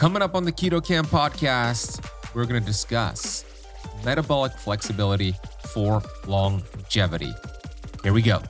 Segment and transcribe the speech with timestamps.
[0.00, 2.02] Coming up on the Keto Kamp podcast,
[2.34, 3.44] we're going to discuss
[4.02, 5.34] metabolic flexibility
[5.74, 7.34] for longevity.
[8.02, 8.40] Here we go.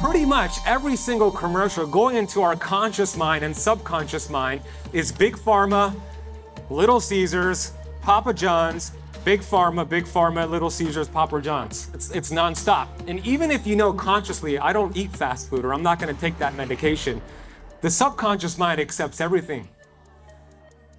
[0.00, 4.62] Pretty much every single commercial going into our conscious mind and subconscious mind
[4.94, 5.94] is Big Pharma,
[6.70, 7.72] Little Caesars,
[8.02, 8.92] Papa John's,
[9.24, 11.90] Big Pharma, Big Pharma, Little Caesars, Papa John's.
[11.94, 12.88] It's, it's nonstop.
[13.06, 16.14] And even if you know consciously, I don't eat fast food or I'm not gonna
[16.14, 17.20] take that medication,
[17.80, 19.68] the subconscious mind accepts everything.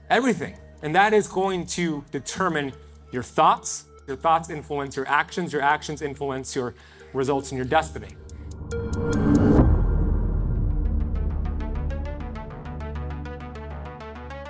[0.10, 0.56] Everything.
[0.82, 2.74] And that is going to determine
[3.12, 3.86] your thoughts.
[4.08, 6.74] Your thoughts influence your actions, your actions influence your
[7.14, 8.16] results and your destiny.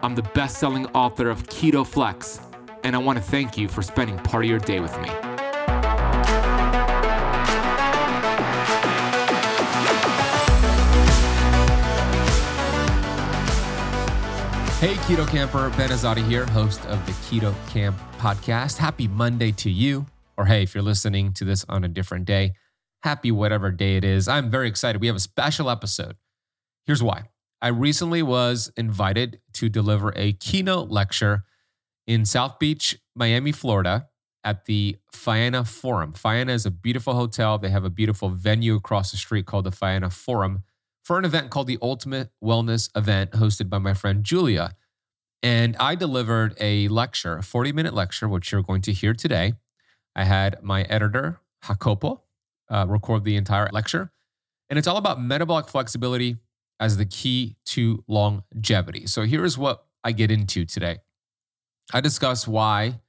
[0.00, 2.40] I'm the best selling author of Keto Flex,
[2.84, 5.08] and I want to thank you for spending part of your day with me.
[14.78, 18.78] Hey, Keto Kamper, Ben Azadi here, host of the Keto Kamp podcast.
[18.78, 20.06] Happy Monday to you.
[20.36, 22.52] Or hey, if you're listening to this on a different day,
[23.02, 24.28] happy whatever day it is.
[24.28, 25.00] I'm very excited.
[25.00, 26.14] We have a special episode.
[26.86, 27.24] Here's why
[27.60, 31.44] I recently was invited to deliver a keynote lecture
[32.06, 34.08] in South Beach, Miami, Florida,
[34.44, 36.12] at the Faena Forum.
[36.12, 37.58] Faena is a beautiful hotel.
[37.58, 40.62] They have a beautiful venue across the street called the Faena Forum
[41.02, 44.76] for an event called the Ultimate Wellness Event, hosted by my friend Julia.
[45.42, 49.54] And I delivered a lecture, a 40 minute lecture, which you're going to hear today.
[50.14, 52.22] I had my editor, Jacopo,
[52.70, 54.12] uh, record the entire lecture.
[54.70, 56.36] And it's all about metabolic flexibility
[56.80, 59.06] as the key to longevity.
[59.06, 60.98] So here's what I get into today
[61.92, 63.00] I discuss why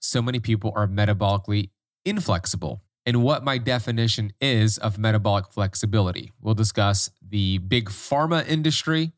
[0.00, 1.70] so many people are metabolically
[2.04, 6.32] inflexible and what my definition is of metabolic flexibility.
[6.40, 9.12] We'll discuss the big pharma industry.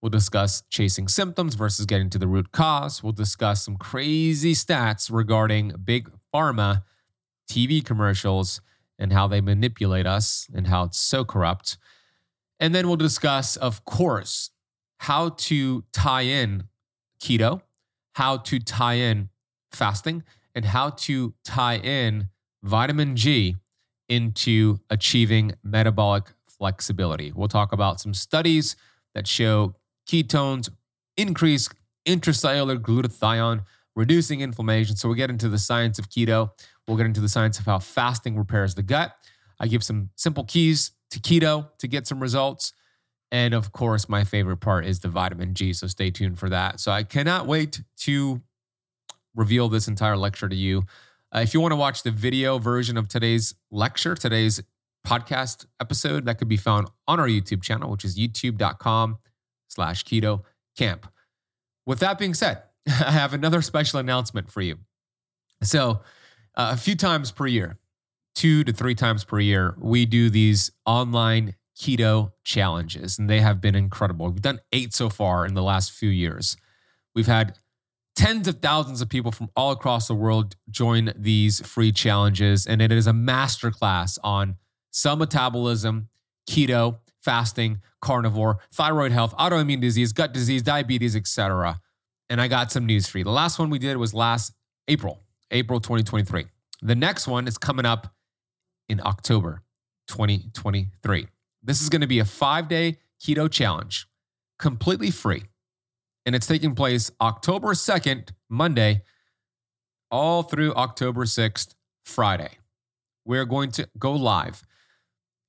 [0.00, 3.02] We'll discuss chasing symptoms versus getting to the root cause.
[3.02, 6.82] We'll discuss some crazy stats regarding big pharma
[7.50, 8.60] TV commercials
[8.98, 11.76] and how they manipulate us and how it's so corrupt.
[12.58, 14.50] And then we'll discuss, of course,
[14.98, 16.64] how to tie in
[17.22, 17.60] keto,
[18.14, 19.28] how to tie in
[19.70, 20.22] fasting,
[20.54, 22.28] and how to tie in
[22.62, 23.56] vitamin G
[24.08, 27.32] into achieving metabolic flexibility.
[27.34, 28.76] We'll talk about some studies
[29.14, 29.74] that show
[30.08, 30.70] ketones
[31.16, 31.68] increase
[32.06, 33.64] intracellular glutathione,
[33.94, 34.96] reducing inflammation.
[34.96, 36.50] So we'll get into the science of keto.
[36.86, 39.12] We'll get into the science of how fasting repairs the gut.
[39.58, 42.72] I give some simple keys to keto to get some results.
[43.32, 45.72] And of course, my favorite part is the vitamin G.
[45.72, 46.80] So stay tuned for that.
[46.80, 48.40] So I cannot wait to
[49.34, 50.84] reveal this entire lecture to you.
[51.34, 54.62] Uh, if you want to watch the video version of today's lecture, today's
[55.06, 59.18] podcast episode, that could be found on our YouTube channel, which is youtube.com
[59.68, 60.42] slash keto
[60.76, 61.06] kamp.
[61.84, 64.78] With that being said, I have another special announcement for you.
[65.62, 66.00] So,
[66.54, 67.78] uh, a few times per year,
[68.36, 73.60] two to three times per year, we do these online keto challenges, and they have
[73.60, 74.26] been incredible.
[74.26, 76.56] We've done eight so far in the last few years.
[77.14, 77.58] We've had
[78.14, 82.80] tens of thousands of people from all across the world join these free challenges, and
[82.80, 84.56] it is a masterclass on
[84.90, 86.08] cell metabolism,
[86.48, 91.80] keto, fasting, carnivore, thyroid health, autoimmune disease, gut disease, diabetes, etc.
[92.28, 93.24] And I got some news for you.
[93.24, 94.52] The last one we did was last
[94.88, 96.46] April, April 2023.
[96.82, 98.14] The next one is coming up
[98.88, 99.62] in October
[100.08, 101.28] 2023.
[101.62, 104.06] This is going to be a five day keto challenge,
[104.58, 105.44] completely free.
[106.24, 109.02] And it's taking place October 2nd, Monday,
[110.10, 111.74] all through October 6th,
[112.04, 112.58] Friday.
[113.24, 114.62] We're going to go live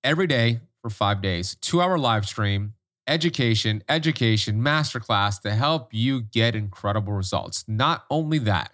[0.04, 2.74] every day for five days, two hour live stream,
[3.08, 7.64] education, education, masterclass to help you get incredible results.
[7.68, 8.72] Not only that,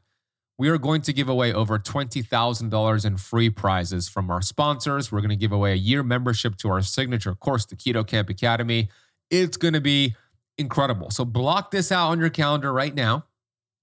[0.57, 5.11] we are going to give away over $20,000 in free prizes from our sponsors.
[5.11, 8.29] We're going to give away a year membership to our signature course, the Keto Kamp
[8.29, 8.89] Academy.
[9.31, 10.15] It's going to be
[10.57, 11.09] incredible.
[11.09, 13.25] So block this out on your calendar right now.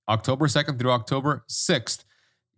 [0.08, 2.04] October 2nd through October 6th.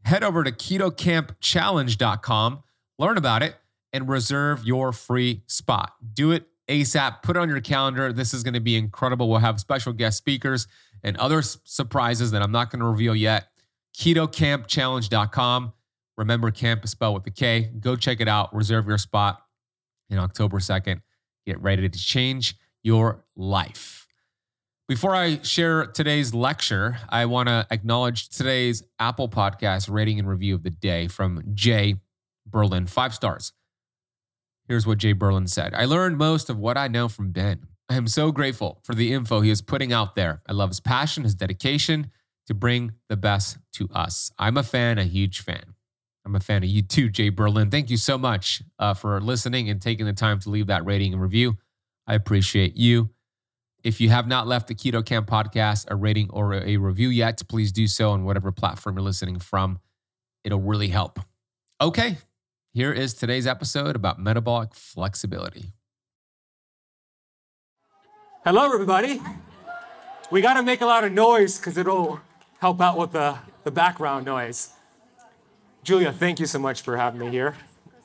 [0.05, 2.63] Head over to ketokampchallenge.com,
[2.99, 3.57] learn about it,
[3.93, 5.93] and reserve your free spot.
[6.13, 7.23] Do it ASAP.
[7.23, 8.13] Put it on your calendar.
[8.13, 9.29] This is going to be incredible.
[9.29, 10.67] We'll have special guest speakers
[11.03, 13.49] and other surprises that I'm not going to reveal yet.
[13.97, 15.73] KetoKampChallenge.com.
[16.17, 17.71] Remember, camp is spelled with a K.
[17.81, 18.55] Go check it out.
[18.55, 19.43] Reserve your spot
[20.11, 21.01] in October 2nd.
[21.47, 24.07] Get ready to change your life.
[24.89, 30.55] Before I share today's lecture, I want to acknowledge today's Apple Podcast rating and review
[30.55, 31.97] of the day from Jay
[32.47, 33.53] Berlin, five stars.
[34.69, 37.67] Here's what Jay Berlin said I learned most of what I know from Ben.
[37.89, 40.43] I am so grateful for the info he is putting out there.
[40.49, 42.11] I love his passion, his dedication
[42.47, 44.31] to bring the best to us.
[44.39, 45.75] I'm a fan, a huge fan.
[46.25, 47.71] I'm a fan of you too, Jay Berlin.
[47.71, 51.13] Thank you so much uh, for listening and taking the time to leave that rating
[51.13, 51.59] and review.
[52.07, 53.11] I appreciate you.
[53.83, 57.43] If you have not left the Keto Kamp podcast a rating or a review yet,
[57.49, 59.81] please do so on whatever platform you're listening from.
[60.45, 61.19] It'll really help.
[61.81, 62.19] Okay,
[62.73, 65.73] here is today's episode about metabolic flexibility.
[68.45, 69.21] Hello, everybody.
[70.31, 72.21] We got to make a lot of noise because it'll
[72.63, 74.71] help out with the, the background noise.
[75.83, 77.57] Julia, thank you so much for having me here.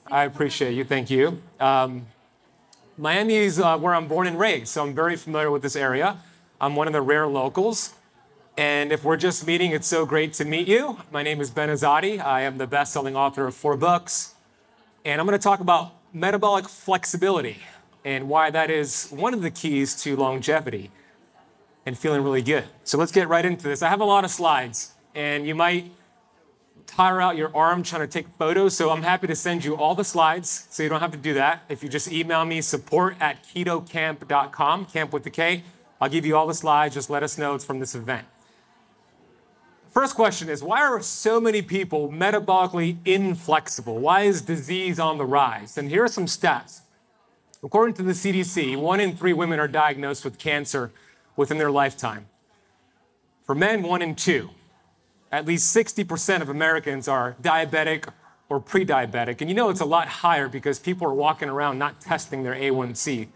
[0.09, 0.83] I appreciate you.
[0.83, 1.39] Thank you.
[1.59, 2.07] Um,
[2.97, 6.17] Miami is uh, where I'm born and raised, so I'm very familiar with this area.
[6.59, 7.93] I'm one of the rare locals.
[8.57, 10.97] And if we're just meeting, it's so great to meet you.
[11.11, 12.19] My name is Ben Azadi.
[12.19, 14.33] I am the best selling author of four books.
[15.05, 17.57] And I'm going to talk about metabolic flexibility
[18.03, 20.89] and why that is one of the keys to longevity
[21.87, 22.65] and feeling really good.
[22.83, 23.81] So let's get right into this.
[23.81, 25.89] I have a lot of slides, and you might
[26.85, 28.75] tire out your arm trying to take photos.
[28.75, 31.33] So I'm happy to send you all the slides so you don't have to do
[31.35, 31.63] that.
[31.69, 35.63] If you just email me support at ketokamp.com, camp with the K,
[36.01, 36.93] I'll give you all the slides.
[36.93, 38.27] Just let us know it's from this event.
[39.89, 43.97] First question is why are so many people metabolically inflexible?
[43.97, 45.77] Why is disease on the rise?
[45.77, 46.81] And here are some stats.
[47.63, 50.91] According to the CDC, one in three women are diagnosed with cancer
[51.37, 52.27] within their lifetime.
[53.45, 54.49] For men, one in two.
[55.31, 58.09] At least 60% of Americans are diabetic
[58.49, 59.39] or pre diabetic.
[59.39, 62.55] And you know it's a lot higher because people are walking around not testing their
[62.55, 63.27] A1C.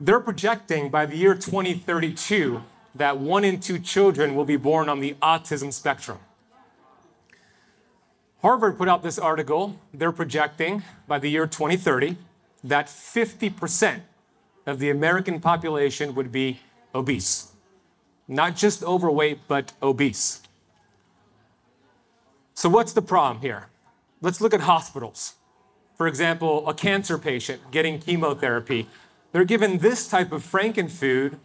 [0.00, 2.62] They're projecting by the year 2032
[2.94, 6.18] that one in two children will be born on the autism spectrum.
[8.42, 9.78] Harvard put out this article.
[9.92, 12.16] They're projecting by the year 2030
[12.64, 14.00] that 50%
[14.66, 16.60] of the American population would be
[16.96, 17.52] obese.
[18.26, 20.42] Not just overweight, but obese.
[22.54, 23.68] So, what's the problem here?
[24.20, 25.34] Let's look at hospitals.
[25.96, 28.88] For example, a cancer patient getting chemotherapy,
[29.32, 31.38] they're given this type of frankenfood,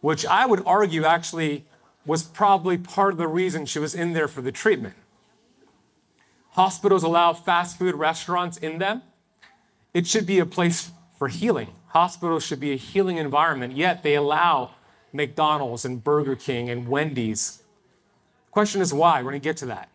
[0.00, 1.64] which I would argue actually
[2.06, 4.94] was probably part of the reason she was in there for the treatment.
[6.50, 9.02] Hospitals allow fast food restaurants in them.
[9.92, 11.68] It should be a place for healing.
[11.88, 14.70] Hospitals should be a healing environment, yet they allow
[15.14, 17.62] McDonald's and Burger King and Wendy's.
[18.50, 19.22] Question is why?
[19.22, 19.88] We're going to get to that.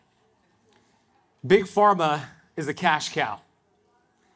[1.46, 2.22] Big Pharma
[2.56, 3.42] is a cash cow.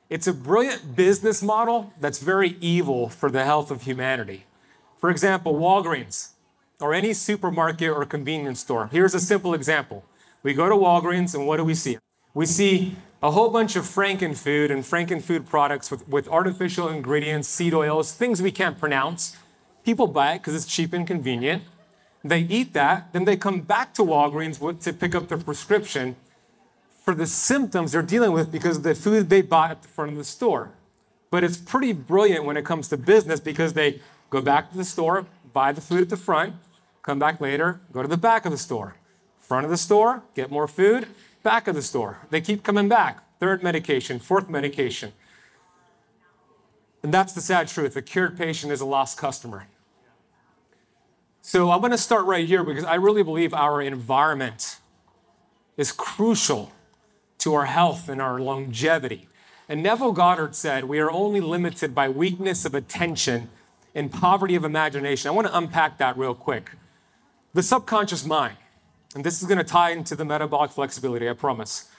[0.09, 4.45] It's a brilliant business model that's very evil for the health of humanity.
[4.99, 6.29] For example, Walgreens
[6.79, 8.89] or any supermarket or convenience store.
[8.91, 10.03] Here's a simple example.
[10.43, 11.97] We go to Walgreens and what do we see?
[12.33, 17.73] We see a whole bunch of frankenfood and frankenfood products with, with artificial ingredients, seed
[17.73, 19.37] oils, things we can't pronounce.
[19.83, 21.63] People buy it because it's cheap and convenient.
[22.23, 26.15] They eat that, then they come back to Walgreens to pick up their prescription
[27.03, 30.11] for the symptoms they're dealing with because of the food they bought at the front
[30.11, 30.71] of the store.
[31.31, 33.99] But it's pretty brilliant when it comes to business because they
[34.29, 36.55] go back to the store, buy the food at the front,
[37.01, 38.95] come back later, go to the back of the store.
[39.39, 41.07] Front of the store, get more food,
[41.43, 42.19] back of the store.
[42.29, 43.21] They keep coming back.
[43.39, 45.11] Third medication, fourth medication.
[47.03, 47.97] And that's the sad truth.
[47.97, 49.67] A cured patient is a lost customer.
[51.45, 54.77] So I'm going to start right here because I really believe our environment
[55.75, 56.71] is crucial
[57.39, 59.27] to our health and our longevity.
[59.67, 63.49] And Neville Goddard said, We are only limited by weakness of attention
[63.93, 65.27] and poverty of imagination.
[65.27, 66.71] I want to unpack that real quick.
[67.53, 68.55] The subconscious mind,
[69.13, 71.89] and this is going to tie into the metabolic flexibility, I promise.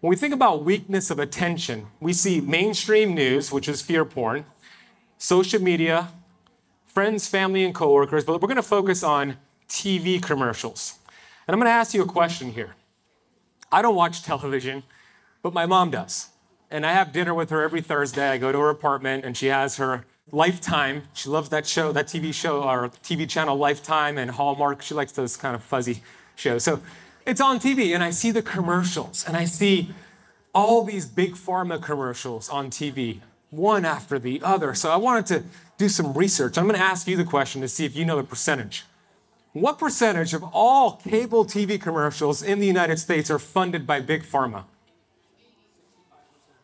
[0.00, 4.46] When we think about weakness of attention, we see mainstream news, which is fear porn,
[5.18, 6.08] social media,
[6.94, 9.36] friends, family, and coworkers, but we're going to focus on
[9.68, 10.98] TV commercials.
[11.46, 12.76] And I'm going to ask you a question here.
[13.72, 14.84] I don't watch television,
[15.42, 16.28] but my mom does.
[16.70, 18.30] And I have dinner with her every Thursday.
[18.30, 21.02] I go to her apartment and she has her Lifetime.
[21.12, 24.80] She loves that show, that TV show, or TV channel Lifetime and Hallmark.
[24.80, 26.02] She likes those kind of fuzzy
[26.34, 26.64] shows.
[26.64, 26.80] So
[27.26, 29.90] it's on TV, and I see the commercials, and I see
[30.54, 33.20] all these big pharma commercials on TV,
[33.50, 34.74] one after the other.
[34.74, 35.42] So I wanted to
[35.78, 36.58] do some research.
[36.58, 38.84] I'm going to ask you the question to see if you know the percentage.
[39.52, 44.24] What percentage of all cable TV commercials in the United States are funded by big
[44.24, 44.64] pharma?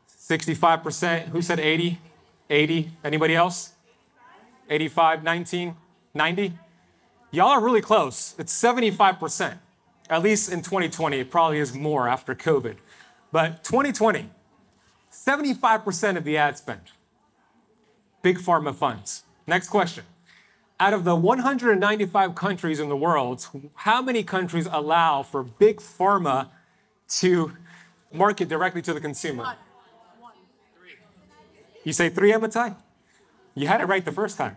[0.08, 1.28] 65%.
[1.28, 1.98] Who said 80?
[2.48, 2.90] 80.
[3.04, 3.72] Anybody else?
[4.68, 5.76] 85, 19,
[6.14, 6.52] 90?
[7.32, 8.34] Y'all are really close.
[8.38, 9.58] It's 75%.
[10.08, 11.20] At least in 2020.
[11.20, 12.76] It probably is more after COVID.
[13.30, 14.28] But 2020,
[15.26, 16.92] 75% of the ad spend.
[18.22, 19.24] Big pharma funds.
[19.46, 20.04] Next question.
[20.78, 26.48] Out of the 195 countries in the world, how many countries allow for big pharma
[27.20, 27.52] to
[28.12, 29.56] market directly to the consumer?
[31.84, 32.76] You say three, Amitai?
[33.54, 34.56] You had it right the first time.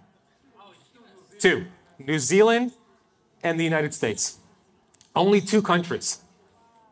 [1.39, 1.65] Two
[1.99, 2.71] New Zealand
[3.43, 4.37] and the United States.
[5.15, 6.19] Only two countries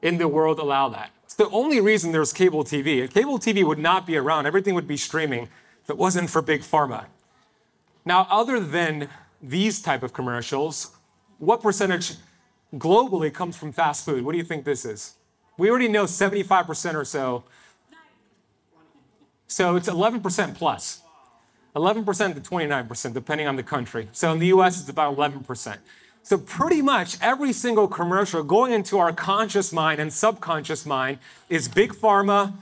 [0.01, 1.11] in the world allow that.
[1.31, 3.09] It's the only reason there's cable TV.
[3.09, 5.43] Cable TV would not be around, everything would be streaming
[5.81, 7.05] if it wasn't for big pharma.
[8.03, 9.07] Now, other than
[9.41, 10.91] these type of commercials,
[11.37, 12.15] what percentage
[12.75, 14.25] globally comes from fast food?
[14.25, 15.15] What do you think this is?
[15.57, 17.45] We already know 75% or so
[19.47, 21.01] so it's 11% plus.
[21.77, 24.09] 11% to 29%, depending on the country.
[24.11, 25.77] So in the US, it's about 11%.
[26.23, 31.17] So pretty much every single commercial going into our conscious mind and subconscious mind
[31.49, 32.53] is Big Pharma,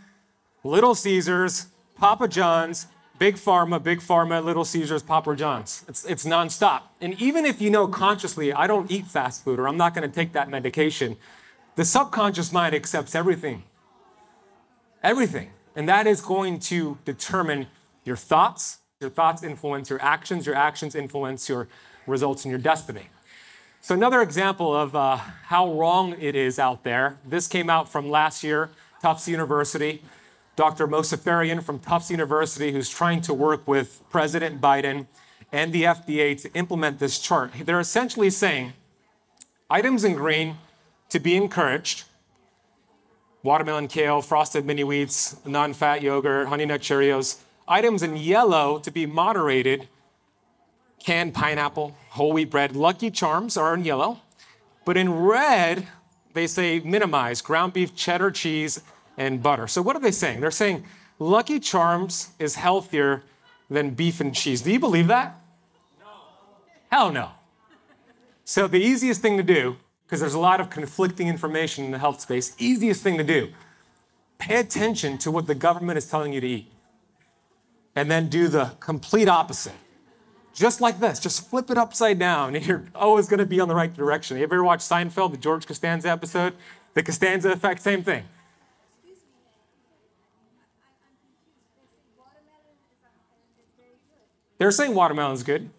[0.63, 2.87] Little Caesars, Papa John's,
[3.17, 5.83] Big Pharma, Big Pharma, Little Caesars, Papa John's.
[5.89, 6.83] It's, it's nonstop.
[7.01, 10.09] And even if you know consciously, I don't eat fast food or I'm not going
[10.09, 11.17] to take that medication,
[11.75, 13.63] the subconscious mind accepts everything.
[15.03, 15.51] Everything.
[15.75, 17.67] And that is going to determine
[18.05, 18.79] your thoughts.
[19.01, 20.45] Your thoughts influence your actions.
[20.45, 21.67] Your actions influence your
[22.07, 23.09] results and your destiny.
[23.81, 27.17] So, another example of uh, how wrong it is out there.
[27.25, 28.69] This came out from last year,
[29.01, 30.01] Tufts University.
[30.55, 30.89] Dr.
[30.89, 35.07] Mozaffarian from Tufts University, who's trying to work with President Biden
[35.53, 37.53] and the FDA to implement this chart.
[37.63, 38.73] They're essentially saying
[39.69, 40.57] items in green
[41.07, 42.03] to be encouraged
[43.41, 47.39] watermelon kale, frosted mini wheats, non fat yogurt, honey nut Cheerios.
[47.67, 49.87] Items in yellow to be moderated
[50.99, 52.75] canned pineapple, whole wheat bread.
[52.75, 54.19] Lucky Charms are in yellow.
[54.85, 55.87] But in red,
[56.33, 58.81] they say minimize ground beef, cheddar cheese,
[59.17, 59.67] and butter.
[59.67, 60.41] So what are they saying?
[60.41, 60.83] They're saying
[61.19, 63.23] Lucky Charms is healthier
[63.69, 64.61] than beef and cheese.
[64.61, 65.39] Do you believe that?
[65.99, 66.07] No.
[66.91, 67.31] Hell no.
[68.45, 71.99] So the easiest thing to do because there's a lot of conflicting information in the
[71.99, 72.55] health space.
[72.57, 73.53] Easiest thing to do
[74.39, 76.71] pay attention to what the government is telling you to eat,
[77.95, 79.73] and then do the complete opposite.
[80.59, 83.69] Just like this, just flip it upside down, and you're always going to be on
[83.69, 84.35] the right direction.
[84.35, 86.53] You ever watch Seinfeld, the George Costanza episode?
[86.95, 88.25] The Costanza effect, same thing.
[94.57, 95.69] They're saying watermelon is good.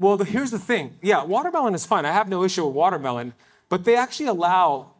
[0.00, 0.98] Well, the, here's the thing.
[1.00, 2.04] Yeah, watermelon is fine.
[2.04, 3.34] I have no issue with watermelon,
[3.68, 4.93] but they actually allow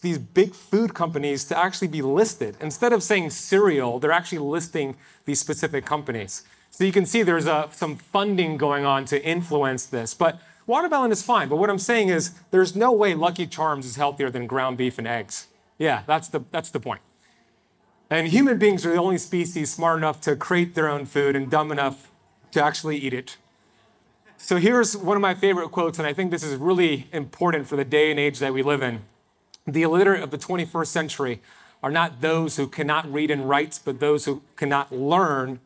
[0.00, 2.56] these big food companies to actually be listed.
[2.60, 6.42] Instead of saying cereal, they're actually listing these specific companies.
[6.70, 10.14] So you can see there's a, some funding going on to influence this.
[10.14, 11.48] But watermelon is fine.
[11.48, 14.98] But what I'm saying is there's no way Lucky Charms is healthier than ground beef
[14.98, 15.48] and eggs.
[15.78, 17.00] Yeah, that's the, that's the point.
[18.08, 21.50] And human beings are the only species smart enough to create their own food and
[21.50, 22.10] dumb enough
[22.52, 23.36] to actually eat it.
[24.36, 27.76] So here's one of my favorite quotes, and I think this is really important for
[27.76, 29.02] the day and age that we live in.
[29.66, 31.42] The illiterate of the 21st century
[31.82, 35.60] are not those who cannot read and write, but those who cannot learn,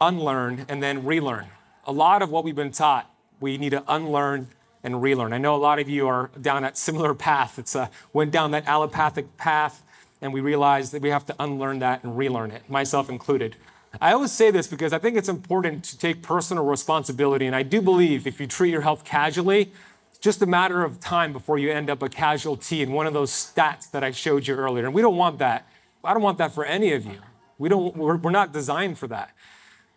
[0.00, 1.46] unlearn, and then relearn.
[1.86, 3.10] A lot of what we've been taught,
[3.40, 4.48] we need to unlearn
[4.82, 5.32] and relearn.
[5.32, 7.58] I know a lot of you are down that similar path.
[7.58, 9.82] It's a, went down that allopathic path,
[10.20, 13.56] and we realized that we have to unlearn that and relearn it, myself included.
[14.00, 17.46] I always say this because I think it's important to take personal responsibility.
[17.46, 19.72] And I do believe if you treat your health casually,
[20.18, 23.30] just a matter of time before you end up a casualty in one of those
[23.30, 24.84] stats that I showed you earlier.
[24.84, 25.68] And we don't want that.
[26.04, 27.18] I don't want that for any of you.
[27.58, 29.30] We don't, we're, we're not designed for that.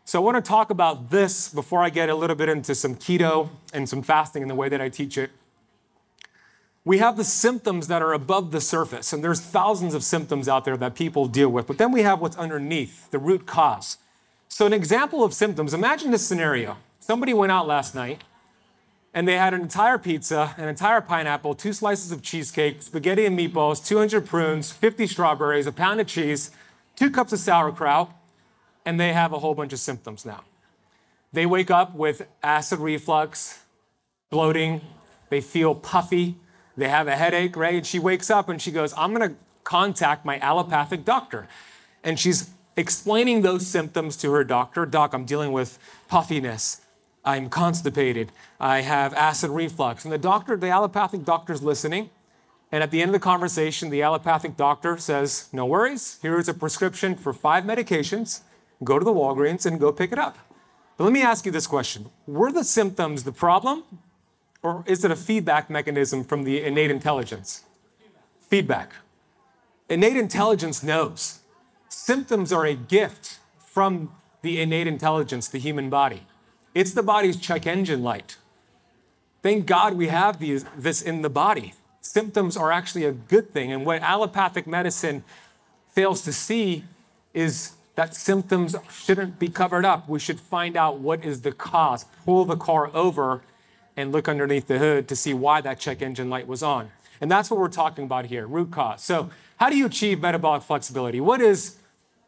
[0.06, 2.96] So I want to talk about this before I get a little bit into some
[2.96, 5.30] keto and some fasting in the way that I teach it
[6.86, 10.66] we have the symptoms that are above the surface, and there's thousands of symptoms out
[10.66, 11.68] there that people deal with.
[11.68, 13.98] But then we have what's underneath, the root cause.
[14.48, 16.78] So, an example of symptoms imagine this scenario.
[17.00, 18.24] Somebody went out last night
[19.14, 23.38] and they had an entire pizza, an entire pineapple, two slices of cheesecake, spaghetti and
[23.38, 26.52] meatballs, 200 prunes, 50 strawberries, a pound of cheese,
[26.96, 28.12] two cups of sauerkraut,
[28.86, 30.44] and they have a whole bunch of symptoms now.
[31.34, 33.64] They wake up with acid reflux,
[34.30, 34.82] bloating,
[35.30, 36.36] they feel puffy,
[36.78, 37.76] they have a headache, right?
[37.76, 41.48] And she wakes up and she goes, I'm gonna contact my allopathic doctor.
[42.04, 44.86] And she's explaining those symptoms to her doctor.
[44.86, 46.82] Doc, I'm dealing with puffiness.
[47.26, 48.32] I'm constipated.
[48.60, 50.04] I have acid reflux.
[50.04, 52.10] And the doctor, the allopathic doctor's listening.
[52.72, 56.48] And at the end of the conversation, the allopathic doctor says, No worries, here is
[56.48, 58.42] a prescription for five medications.
[58.84, 60.38] Go to the Walgreens and go pick it up.
[60.98, 63.84] But let me ask you this question Were the symptoms the problem,
[64.62, 67.64] or is it a feedback mechanism from the innate intelligence?
[68.42, 68.94] Feedback.
[69.90, 71.40] Innate intelligence knows
[71.88, 74.12] symptoms are a gift from
[74.42, 76.28] the innate intelligence, the human body.
[76.74, 78.38] It's the body's check engine light.
[79.42, 81.74] Thank God we have these, this in the body.
[82.02, 83.72] Symptoms are actually a good thing.
[83.72, 85.24] And what allopathic medicine
[85.92, 86.84] fails to see
[87.34, 90.08] is that symptoms shouldn't be covered up.
[90.08, 93.42] We should find out what is the cause, pull the car over,
[93.98, 96.90] and look underneath the hood to see why that check engine light was on.
[97.22, 99.04] And that's what we're talking about here root cause.
[99.04, 101.20] So, how do you achieve metabolic flexibility?
[101.20, 101.76] What is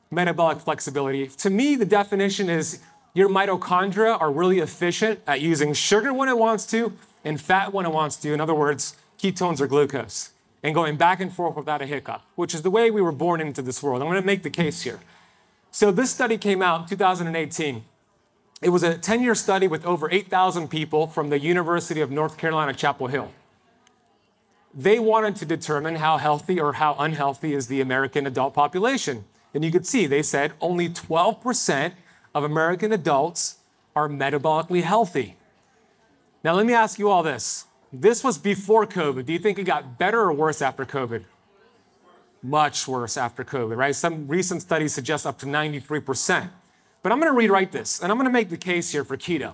[0.10, 1.27] metabolic flexibility?
[1.27, 2.79] To me, the definition is
[3.13, 7.86] your mitochondria are really efficient at using sugar when it wants to and fat when
[7.86, 8.34] it wants to.
[8.34, 10.32] In other words, ketones or glucose,
[10.63, 13.41] and going back and forth without a hiccup, which is the way we were born
[13.41, 14.01] into this world.
[14.01, 15.00] I'm going to make the case here.
[15.72, 17.84] So, this study came out in 2018.
[18.62, 22.38] It was a 10 year study with over 8,000 people from the University of North
[22.38, 23.32] Carolina, Chapel Hill
[24.74, 29.25] they wanted to determine how healthy or how unhealthy is the American adult population.
[29.53, 31.94] And you could see they said only 12%
[32.33, 33.57] of American adults
[33.95, 35.35] are metabolically healthy.
[36.43, 37.65] Now, let me ask you all this.
[37.93, 39.25] This was before COVID.
[39.25, 41.25] Do you think it got better or worse after COVID?
[42.41, 43.95] Much worse after COVID, right?
[43.95, 46.50] Some recent studies suggest up to 93%.
[47.03, 49.53] But I'm to rewrite this, and I'm to make the case here for keto.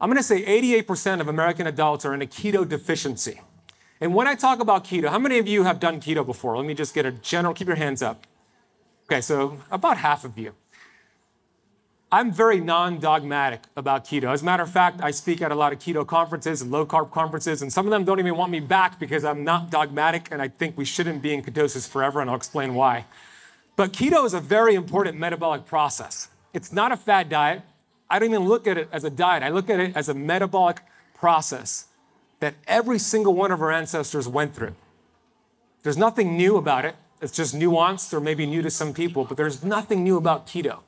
[0.00, 3.40] I'm to say 88% of American adults are in a keto deficiency.
[4.00, 6.56] And when I talk about keto, how many of you have done keto before?
[6.56, 8.26] Let me just get a general, keep your hands up.
[9.06, 10.52] Okay, so about half of you.
[12.10, 14.32] I'm very non dogmatic about keto.
[14.32, 16.86] As a matter of fact, I speak at a lot of keto conferences and low
[16.86, 20.28] carb conferences, and some of them don't even want me back because I'm not dogmatic
[20.30, 23.04] and I think we shouldn't be in ketosis forever, and I'll explain why.
[23.76, 26.28] But keto is a very important metabolic process.
[26.54, 27.62] It's not a fad diet.
[28.08, 30.14] I don't even look at it as a diet, I look at it as a
[30.14, 30.80] metabolic
[31.14, 31.88] process
[32.40, 34.74] that every single one of our ancestors went through.
[35.82, 36.94] There's nothing new about it.
[37.20, 40.78] It's just nuanced or maybe new to some people, but there's nothing new about keto.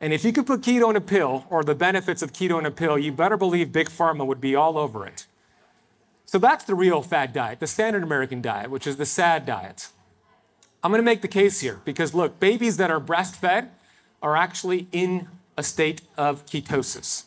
[0.00, 2.66] And if you could put keto in a pill or the benefits of keto in
[2.66, 5.26] a pill, you better believe Big Pharma would be all over it.
[6.26, 9.88] So that's the real fad diet, the standard American diet, which is the SAD diet.
[10.82, 13.68] I'm going to make the case here because look, babies that are breastfed
[14.22, 17.24] are actually in a state of ketosis.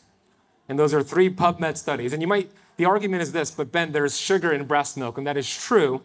[0.67, 2.13] And those are three PubMed studies.
[2.13, 5.27] And you might the argument is this, but Ben, there's sugar in breast milk, and
[5.27, 6.01] that is true.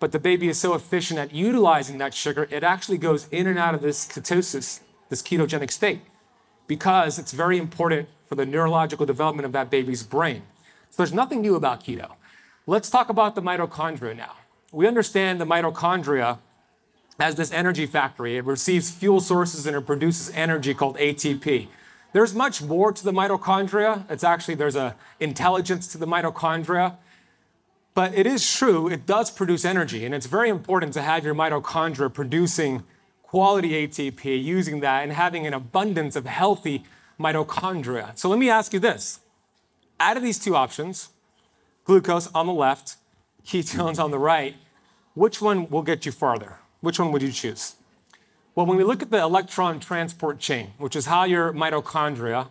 [0.00, 3.58] But the baby is so efficient at utilizing that sugar, it actually goes in and
[3.58, 6.00] out of this ketosis, this ketogenic state,
[6.66, 10.42] because it's very important for the neurological development of that baby's brain.
[10.90, 12.12] So there's nothing new about keto.
[12.66, 14.36] Let's talk about the mitochondria now.
[14.72, 16.38] We understand the mitochondria
[17.20, 18.36] as this energy factory.
[18.36, 21.68] It receives fuel sources and it produces energy called ATP.
[22.12, 24.08] There's much more to the mitochondria.
[24.10, 26.96] It's actually, there's a intelligence to the mitochondria.
[27.94, 31.34] But it is true, it does produce energy, and it's very important to have your
[31.34, 32.82] mitochondria producing
[33.34, 36.84] quality ATP, using that, and having an abundance of healthy
[37.18, 38.16] mitochondria.
[38.16, 39.18] So let me ask you this.
[39.98, 41.08] Out of these two options,
[41.84, 42.94] glucose on the left,
[43.44, 44.54] ketones on the right,
[45.14, 46.58] which one will get you farther?
[46.80, 47.74] Which one would you choose?
[48.54, 52.46] Well, when we look at the electron transport chain, which is how your mitochondria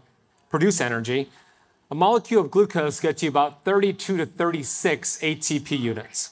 [0.50, 1.30] produce energy,
[1.90, 6.32] a molecule of glucose gets you about 32 to 36 ATP units.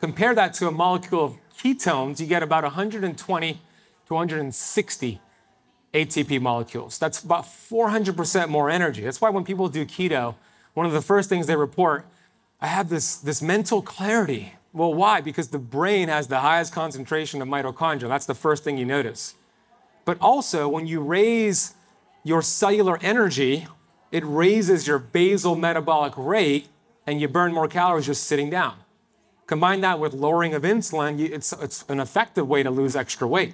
[0.00, 5.20] Compare that to a molecule of ketones, you get about 120 to 160
[5.94, 6.98] ATP molecules.
[6.98, 9.02] That's about 400% more energy.
[9.02, 10.34] That's why when people do keto,
[10.74, 12.06] one of the first things they report,
[12.60, 14.54] I have this, this mental clarity.
[14.72, 15.20] Well, why?
[15.20, 18.08] Because the brain has the highest concentration of mitochondria.
[18.08, 19.34] That's the first thing you notice.
[20.04, 21.74] But also, when you raise
[22.24, 23.66] your cellular energy,
[24.10, 26.68] it raises your basal metabolic rate
[27.06, 28.76] and you burn more calories just sitting down.
[29.52, 33.52] Combine that with lowering of insulin, it's, it's an effective way to lose extra weight.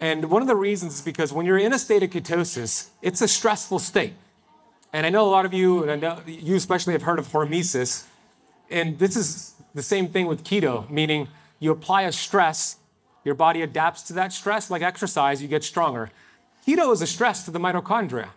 [0.00, 3.20] And one of the reasons is because when you're in a state of ketosis, it's
[3.20, 4.14] a stressful state.
[4.92, 7.28] And I know a lot of you, and I know you especially have heard of
[7.28, 8.06] hormesis.
[8.72, 11.28] And this is the same thing with keto, meaning
[11.60, 12.78] you apply a stress
[13.24, 16.10] Your body adapts to that stress like exercise, you get stronger.
[16.66, 18.28] Keto is a stress to the mitochondria.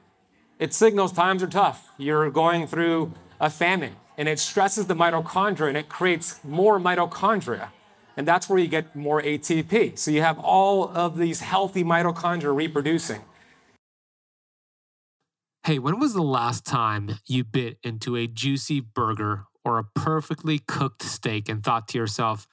[0.59, 1.89] It signals times are tough.
[1.97, 7.69] You're going through a famine, and it stresses the mitochondria and it creates more mitochondria.
[8.17, 9.97] And that's where you get more ATP.
[9.97, 13.21] So you have all of these healthy mitochondria reproducing.
[15.65, 20.59] Hey, when was the last time you bit into a juicy burger or a perfectly
[20.59, 22.47] cooked steak and thought to yourself,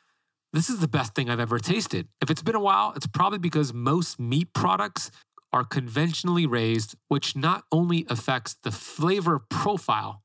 [0.52, 2.08] this is the best thing I've ever tasted?
[2.22, 5.10] If it's been a while, it's probably because most meat products
[5.52, 10.21] are conventionally raised, which not only affects the flavor profile,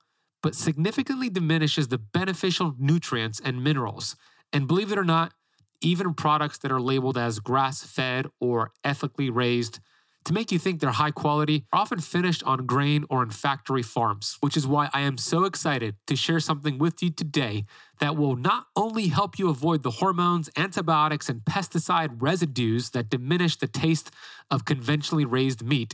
[0.48, 4.16] but significantly diminishes the beneficial nutrients and minerals.
[4.54, 5.34] And believe it or not,
[5.82, 9.82] even products that are labeled as grass fed or ethically raised
[10.24, 13.84] to make you think they're high quality are often finished on grain or in factory
[13.84, 17.66] farms, which is why I am so excited to share something with you today
[18.00, 23.58] that will not only help you avoid the hormones, antibiotics, and pesticide residues that diminish
[23.58, 24.12] the taste
[24.50, 25.94] of conventionally raised meat,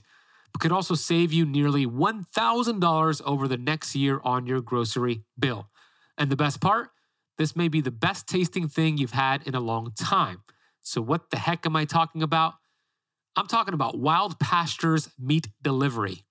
[0.54, 5.70] but could also save you nearly $1,000 over the next year on your grocery bill.
[6.18, 6.90] And the best part?
[7.38, 10.44] This may be the best tasting thing you've had in a long time.
[10.82, 12.54] So, what the heck am I talking about?
[13.36, 16.24] I'm talking about Wild Pastures Meat Delivery.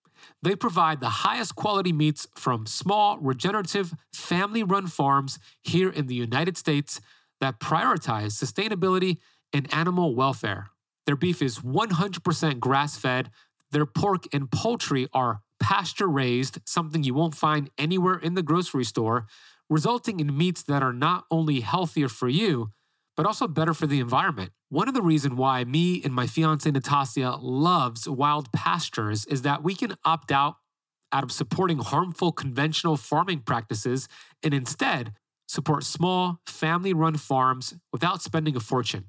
[0.42, 6.14] They provide the highest quality meats from small, regenerative, family run farms here in the
[6.14, 7.00] United States
[7.40, 9.18] that prioritize sustainability
[9.52, 10.68] and animal welfare.
[11.06, 13.30] Their beef is 100% grass fed.
[13.72, 18.84] Their pork and poultry are pasture raised, something you won't find anywhere in the grocery
[18.84, 19.26] store,
[19.68, 22.70] resulting in meats that are not only healthier for you,
[23.16, 24.52] but also better for the environment.
[24.68, 29.62] One of the reasons why me and my fiance Natasha loves wild pastures is that
[29.62, 30.56] we can opt out
[31.12, 34.08] out of supporting harmful conventional farming practices
[34.42, 35.12] and instead
[35.46, 39.04] support small family-run farms without spending a fortune.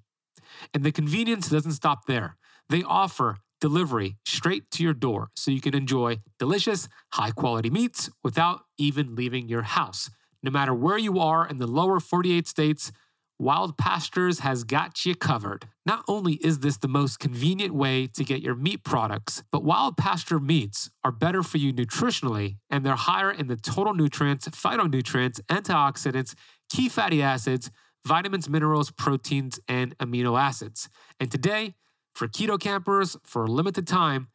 [0.74, 2.36] And the convenience doesn't stop there.
[2.68, 8.60] They offer delivery straight to your door so you can enjoy delicious, high-quality meats without
[8.78, 10.10] even leaving your house.
[10.44, 12.92] No matter where you are in the lower 48 states,
[13.40, 15.70] Wild Pastures has got you covered.
[15.86, 19.96] Not only is this the most convenient way to get your meat products, but Wild
[19.96, 25.40] Pasture meats are better for you nutritionally and they're higher in the total nutrients, phytonutrients,
[25.50, 26.36] antioxidants,
[26.70, 27.72] key fatty acids,
[28.06, 30.90] vitamins, minerals, proteins, and amino acids.
[31.18, 31.76] And today,
[32.14, 34.28] for keto campers, for a limited time,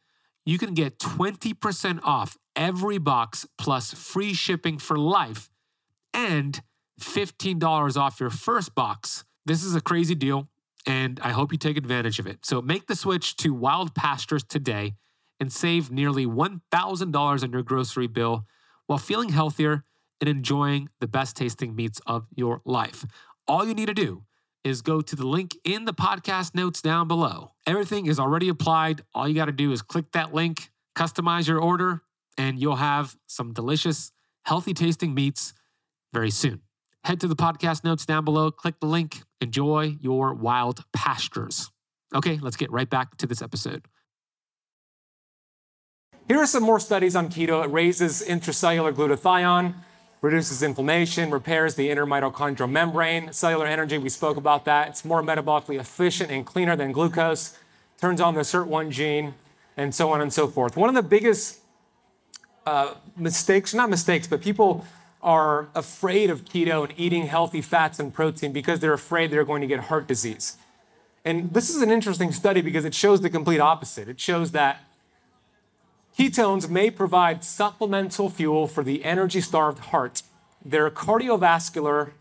[0.45, 5.49] you can get 20% off every box plus free shipping for life
[6.13, 6.61] and
[6.99, 9.23] $15 off your first box.
[9.45, 10.49] This is a crazy deal,
[10.85, 12.45] and I hope you take advantage of it.
[12.45, 14.95] So make the switch to Wild Pastures today
[15.39, 18.45] and save nearly $1,000 on your grocery bill
[18.87, 19.83] while feeling healthier
[20.19, 23.05] and enjoying the best tasting meats of your life.
[23.47, 24.23] All you need to do
[24.63, 27.51] is go to the link in the podcast notes down below.
[27.65, 29.03] Everything is already applied.
[29.13, 32.01] All you got to do is click that link, customize your order,
[32.37, 34.11] and you'll have some delicious,
[34.43, 35.53] healthy tasting meats
[36.13, 36.61] very soon.
[37.03, 41.71] Head to the podcast notes down below, click the link, enjoy your wild pastures.
[42.13, 43.85] Okay, let's get right back to this episode.
[46.27, 47.63] Here are some more studies on keto.
[47.63, 49.73] It raises intracellular glutathione,
[50.21, 54.89] reduces inflammation, repairs the inner mitochondrial membrane, cellular energy, we spoke about that.
[54.89, 57.57] It's more metabolically efficient and cleaner than glucose,
[57.99, 59.33] turns on the SIRT1 gene,
[59.77, 60.75] and so on and so forth.
[60.75, 61.59] One of the biggest
[62.65, 64.85] uh, mistakes, not mistakes, but people
[65.21, 69.61] are afraid of keto and eating healthy fats and protein because they're afraid they're going
[69.61, 70.57] to get heart disease.
[71.25, 74.07] And this is an interesting study because it shows the complete opposite.
[74.07, 74.81] It shows that
[76.19, 80.21] ketones may provide supplemental fuel for the energy starved heart.
[80.65, 82.11] Their cardiovascular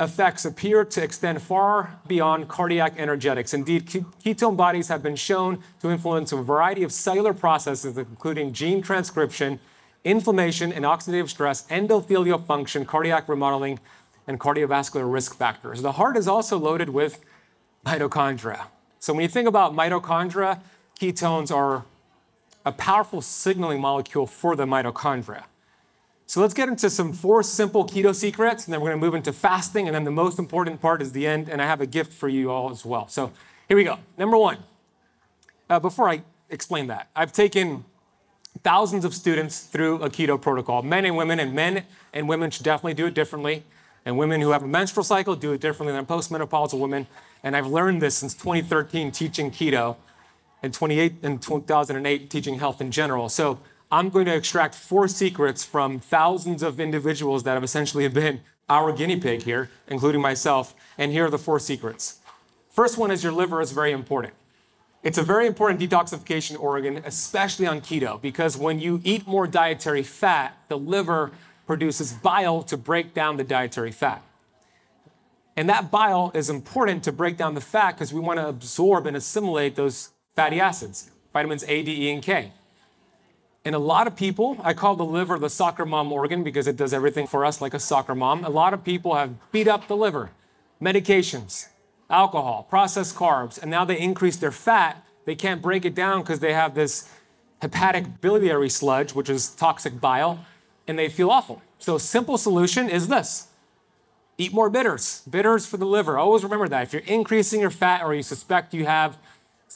[0.00, 3.52] effects appear to extend far beyond cardiac energetics.
[3.52, 8.80] Indeed, ketone bodies have been shown to influence a variety of cellular processes, including gene
[8.80, 9.60] transcription
[10.02, 13.78] inflammation and oxidative stress, endothelial function, cardiac remodeling,
[14.26, 15.82] and cardiovascular risk factors.
[15.82, 17.18] The heart is also loaded with
[17.84, 18.68] mitochondria.
[19.00, 20.60] So when you think about mitochondria,
[20.98, 21.84] ketones are
[22.66, 25.44] a powerful signaling molecule for the mitochondria.
[26.26, 29.32] So let's get into some four simple keto secrets, and then we're gonna move into
[29.32, 32.12] fasting, and then the most important part is the end, and I have a gift
[32.12, 33.06] for you all as well.
[33.06, 33.30] So
[33.68, 33.98] here we go.
[34.18, 34.58] Number one,
[35.70, 37.84] uh, before I explain that, I've taken
[38.64, 42.64] thousands of students through a keto protocol, men and women, and men and women should
[42.64, 43.62] definitely do it differently.
[44.04, 47.06] And women who have a menstrual cycle do it differently than postmenopausal women.
[47.42, 49.96] And I've learned this since 2013 teaching keto,
[50.62, 53.28] and 28 in 2008 teaching health in general.
[53.28, 58.40] So I'm going to extract four secrets from thousands of individuals that have essentially been
[58.68, 60.74] our guinea pig here, including myself.
[60.98, 62.18] And here are the four secrets.
[62.70, 64.34] First one is your liver is very important.
[65.02, 70.02] It's a very important detoxification organ, especially on keto, because when you eat more dietary
[70.02, 71.30] fat, the liver
[71.66, 74.22] produces bile to break down the dietary fat.
[75.56, 79.06] And that bile is important to break down the fat because we want to absorb
[79.06, 82.52] and assimilate those fatty acids, vitamins A, D, E, and K.
[83.64, 86.76] And a lot of people, I call the liver the soccer mom organ because it
[86.76, 88.44] does everything for us like a soccer mom.
[88.44, 90.30] A lot of people have beat up the liver,
[90.80, 91.66] medications,
[92.08, 95.04] alcohol, processed carbs, and now they increase their fat.
[95.24, 97.10] They can't break it down because they have this
[97.60, 100.44] hepatic biliary sludge, which is toxic bile,
[100.86, 101.60] and they feel awful.
[101.78, 103.48] So, simple solution is this
[104.38, 105.22] eat more bitters.
[105.28, 106.18] Bitters for the liver.
[106.18, 106.82] Always remember that.
[106.82, 109.18] If you're increasing your fat or you suspect you have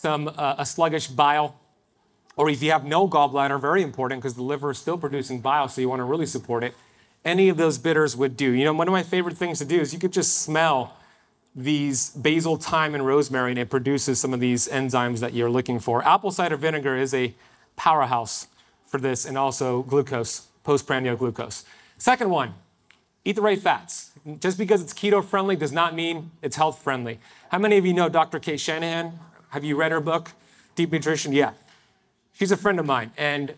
[0.00, 1.60] some uh, a sluggish bile,
[2.34, 5.68] or if you have no gallbladder, very important because the liver is still producing bile,
[5.68, 6.74] so you want to really support it.
[7.22, 8.50] Any of those bitters would do.
[8.50, 10.96] You know, one of my favorite things to do is you could just smell
[11.54, 15.78] these basil, thyme, and rosemary, and it produces some of these enzymes that you're looking
[15.78, 16.02] for.
[16.02, 17.34] Apple cider vinegar is a
[17.76, 18.46] powerhouse
[18.86, 21.66] for this, and also glucose, postprandial glucose.
[21.98, 22.54] Second one,
[23.26, 24.12] eat the right fats.
[24.38, 27.20] Just because it's keto friendly does not mean it's health friendly.
[27.50, 28.38] How many of you know Dr.
[28.38, 29.18] Cate Shanahan?
[29.50, 30.32] Have you read her book,
[30.74, 31.32] Deep Nutrition?
[31.32, 31.52] Yeah.
[32.32, 33.54] She's a friend of mine, and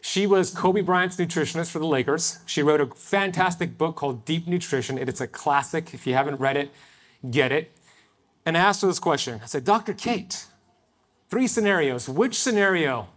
[0.00, 2.38] she was Kobe Bryant's nutritionist for the Lakers.
[2.46, 4.98] She wrote a fantastic book called Deep Nutrition.
[4.98, 5.94] It's a classic.
[5.94, 6.70] If you haven't read it,
[7.30, 7.72] get it.
[8.44, 9.40] And I asked her this question.
[9.42, 9.94] I said, Dr.
[9.94, 10.46] Cate,
[11.28, 12.08] three scenarios.
[12.08, 13.08] Which scenario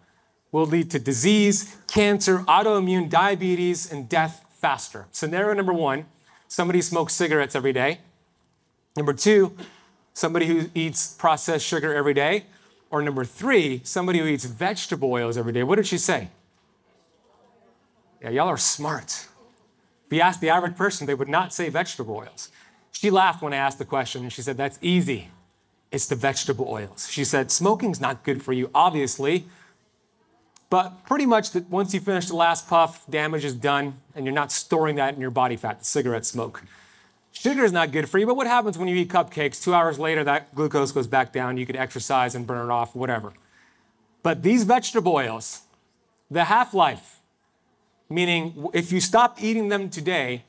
[0.52, 5.08] will lead to disease, cancer, autoimmune, diabetes, and death faster?
[5.12, 6.06] Scenario number one
[6.48, 8.00] somebody smokes cigarettes every day.
[8.98, 9.56] Number two,
[10.20, 12.44] somebody who eats processed sugar every day.
[12.92, 15.64] Or number three, somebody who eats vegetable oils every day.
[15.64, 16.30] What did she say?
[18.22, 19.28] Yeah, y'all are smart.
[20.08, 22.50] If you ask the average person, they would not say vegetable oils.
[22.92, 25.30] She laughed when I asked the question and she said, That's easy.
[25.92, 27.08] It's the vegetable oils.
[27.10, 29.46] She said, Smoking's not good for you, obviously.
[30.70, 34.36] But pretty much that once you finish the last puff, damage is done, and you're
[34.36, 36.64] not storing that in your body fat, the cigarette smoke.
[37.32, 39.64] Sugar is not good for you, but what happens when you eat cupcakes?
[39.64, 41.58] Two hours later, that glucose goes back down.
[41.58, 43.34] You could exercise and burn it off, whatever.
[44.24, 45.62] But these vegetable oils,
[46.30, 47.20] the half life,
[48.10, 50.44] meaning if you stop eating them today,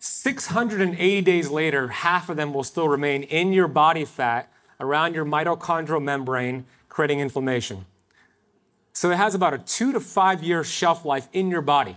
[0.00, 5.26] 680 days later, half of them will still remain in your body fat around your
[5.26, 7.84] mitochondrial membrane, creating inflammation.
[8.92, 11.96] So it has about a two to five year shelf life in your body.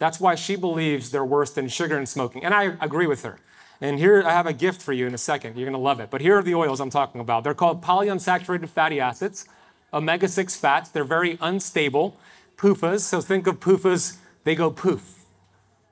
[0.00, 2.42] That's why she believes they're worse than sugar and smoking.
[2.42, 3.38] And I agree with her.
[3.82, 5.56] And here I have a gift for you in a second.
[5.56, 6.10] You're going to love it.
[6.10, 7.44] But here are the oils I'm talking about.
[7.44, 9.44] They're called polyunsaturated fatty acids,
[9.92, 10.88] omega 6 fats.
[10.88, 12.16] They're very unstable.
[12.56, 13.00] PUFAs.
[13.00, 15.26] So think of PUFAs, they go poof.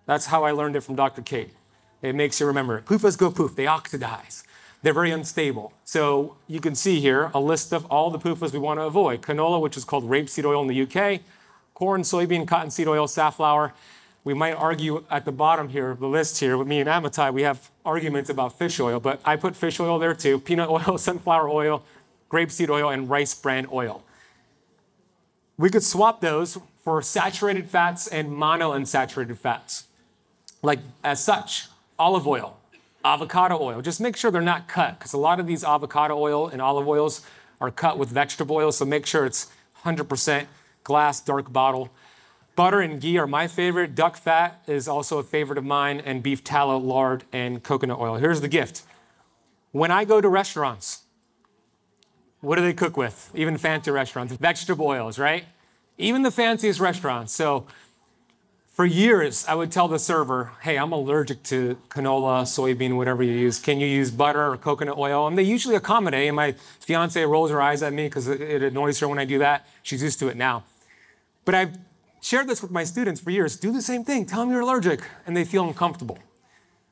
[0.07, 1.21] That's how I learned it from Dr.
[1.21, 1.53] Cate.
[2.01, 2.87] It makes you remember it.
[2.87, 4.43] PUFAs go poof, they oxidize.
[4.83, 5.75] They're very unstable.
[5.85, 9.21] So you can see here a list of all the PUFAs we want to avoid.
[9.21, 11.21] Canola, which is called rapeseed oil in the UK,
[11.75, 13.75] corn, soybean, cottonseed oil, safflower.
[14.25, 17.33] We might argue at the bottom here of the list here with me and Amitai,
[17.33, 20.99] we have arguments about fish oil, but I put fish oil there too, peanut oil,
[20.99, 21.83] sunflower oil,
[22.31, 24.03] grapeseed oil, and rice bran oil.
[25.57, 29.87] We could swap those for saturated fats and monounsaturated fats.
[30.63, 32.57] Like as such, olive oil,
[33.05, 33.81] avocado oil.
[33.81, 36.87] Just make sure they're not cut because a lot of these avocado oil and olive
[36.87, 37.23] oils
[37.61, 39.49] are cut with vegetable oil, so make sure it's
[39.85, 40.47] 100%
[40.85, 41.91] glass dark bottle.
[42.59, 43.95] Butter and ghee are my favorite.
[43.95, 48.17] Duck fat is also a favorite of mine, and beef tallow, lard, and coconut oil.
[48.17, 48.83] Here's the gift.
[49.71, 51.03] When I go to restaurants,
[52.41, 53.31] what do they cook with?
[53.33, 55.45] Even fancy restaurants, vegetable oils, right?
[55.99, 57.33] Even the fanciest restaurants.
[57.33, 57.69] So
[58.73, 63.35] for years, I would tell the server, hey, I'm allergic to canola, soybean, whatever you
[63.35, 63.61] use.
[63.61, 65.29] Can you use butter or coconut oil?
[65.29, 66.27] And they usually accommodate.
[66.27, 69.39] And my fiance rolls her eyes at me because it annoys her when I do
[69.39, 69.65] that.
[69.85, 70.65] She's used to it now.
[71.45, 71.88] But I've
[72.21, 73.57] shared this with my students for years.
[73.57, 74.27] Do the same thing.
[74.27, 76.19] Tell them you're allergic, and they feel uncomfortable.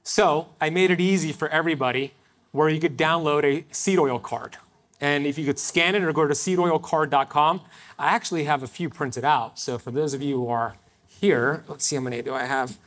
[0.02, 2.14] So I made it easy for everybody
[2.52, 4.56] where you could download a seed oil card.
[5.00, 7.60] And if you could scan it or go to seedoilcard.com,
[7.98, 9.58] I actually have a few printed out.
[9.58, 12.78] So for those of you who are here, let's see how many do I have.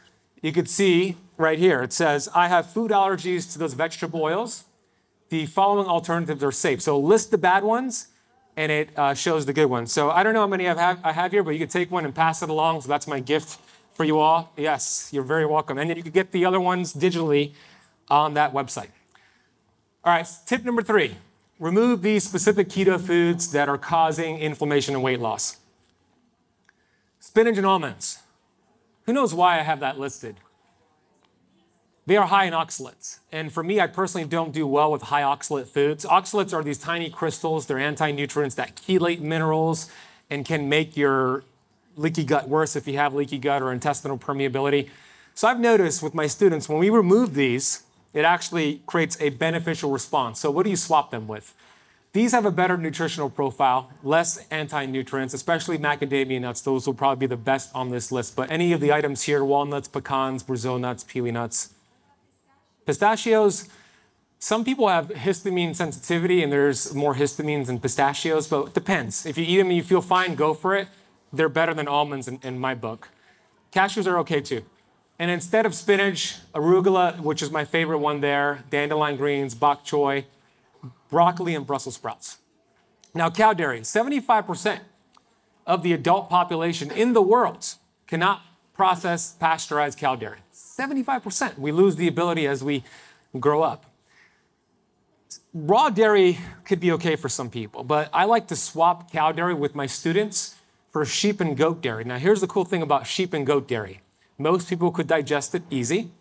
[0.42, 4.66] You could see right here, it says, I have food allergies to those vegetable oils.
[5.30, 6.82] The following alternatives are safe.
[6.82, 8.08] So list the bad ones
[8.60, 9.90] and it uh, shows the good ones.
[9.90, 11.90] So I don't know how many I have, I have here, but you could take
[11.90, 12.82] one and pass it along.
[12.82, 13.58] So that's my gift
[13.94, 14.52] for you all.
[14.58, 15.78] Yes, you're very welcome.
[15.78, 17.54] And then you could get the other ones digitally
[18.10, 18.90] on that website.
[20.04, 21.16] All right, tip number three
[21.58, 25.58] remove these specific keto foods that are causing inflammation and weight loss.
[27.22, 28.20] Spinach and almonds.
[29.06, 30.36] Who knows why I have that listed?
[32.10, 33.20] They are high in oxalates.
[33.32, 36.06] And for me, I personally don't do well with high oxalate foods.
[36.06, 39.92] Oxalates are these tiny crystals, they're anti nutrients that chelate minerals
[40.28, 41.44] and can make your
[41.96, 44.90] leaky gut worse if you have leaky gut or intestinal permeability.
[45.36, 47.84] So I've noticed with my students, when we remove these,
[48.16, 50.40] it actually creates a beneficial response.
[50.40, 51.54] So, what do you swap them with?
[52.14, 56.62] These have a better nutritional profile, less anti nutrients, especially macadamia nuts.
[56.62, 58.36] Those will probably be the best on this list.
[58.36, 61.76] But any of the items here walnuts, pecans, Brazil nuts, pili nuts,
[62.90, 63.70] pistachios.
[64.40, 69.28] Some people have histamine sensitivity, and there's more histamines in pistachios, but it depends.
[69.28, 70.88] If you eat them and you feel fine, go for it.
[71.32, 73.10] They're better than almonds in, in my book.
[73.72, 74.64] Cashews are okay too.
[75.20, 80.26] And instead of spinach, arugula, which is my favorite one there, dandelion greens, bok choy,
[81.12, 82.40] broccoli, and Brussels sprouts.
[83.14, 84.80] Now, cow dairy 75%
[85.68, 87.76] of the adult population in the world
[88.08, 88.42] cannot
[88.74, 90.40] process pasteurized cow dairy.
[90.80, 91.58] 75%.
[91.58, 92.84] We lose the ability as we
[93.40, 93.86] grow up.
[95.54, 99.54] Raw dairy could be okay for some people, but I like to swap cow dairy
[99.54, 100.56] with my students
[100.92, 102.04] for sheep and goat dairy.
[102.04, 104.02] Now, here's the cool thing about sheep and goat dairy
[104.38, 106.12] most people could digest it easy,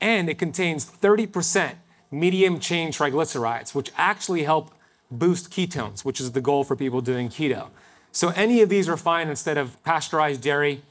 [0.00, 1.74] and it contains 30%
[2.10, 4.70] medium chain triglycerides, which actually help
[5.10, 7.68] boost ketones, which is the goal for people doing keto.
[8.12, 10.82] So, any of these are fine instead of pasteurized dairy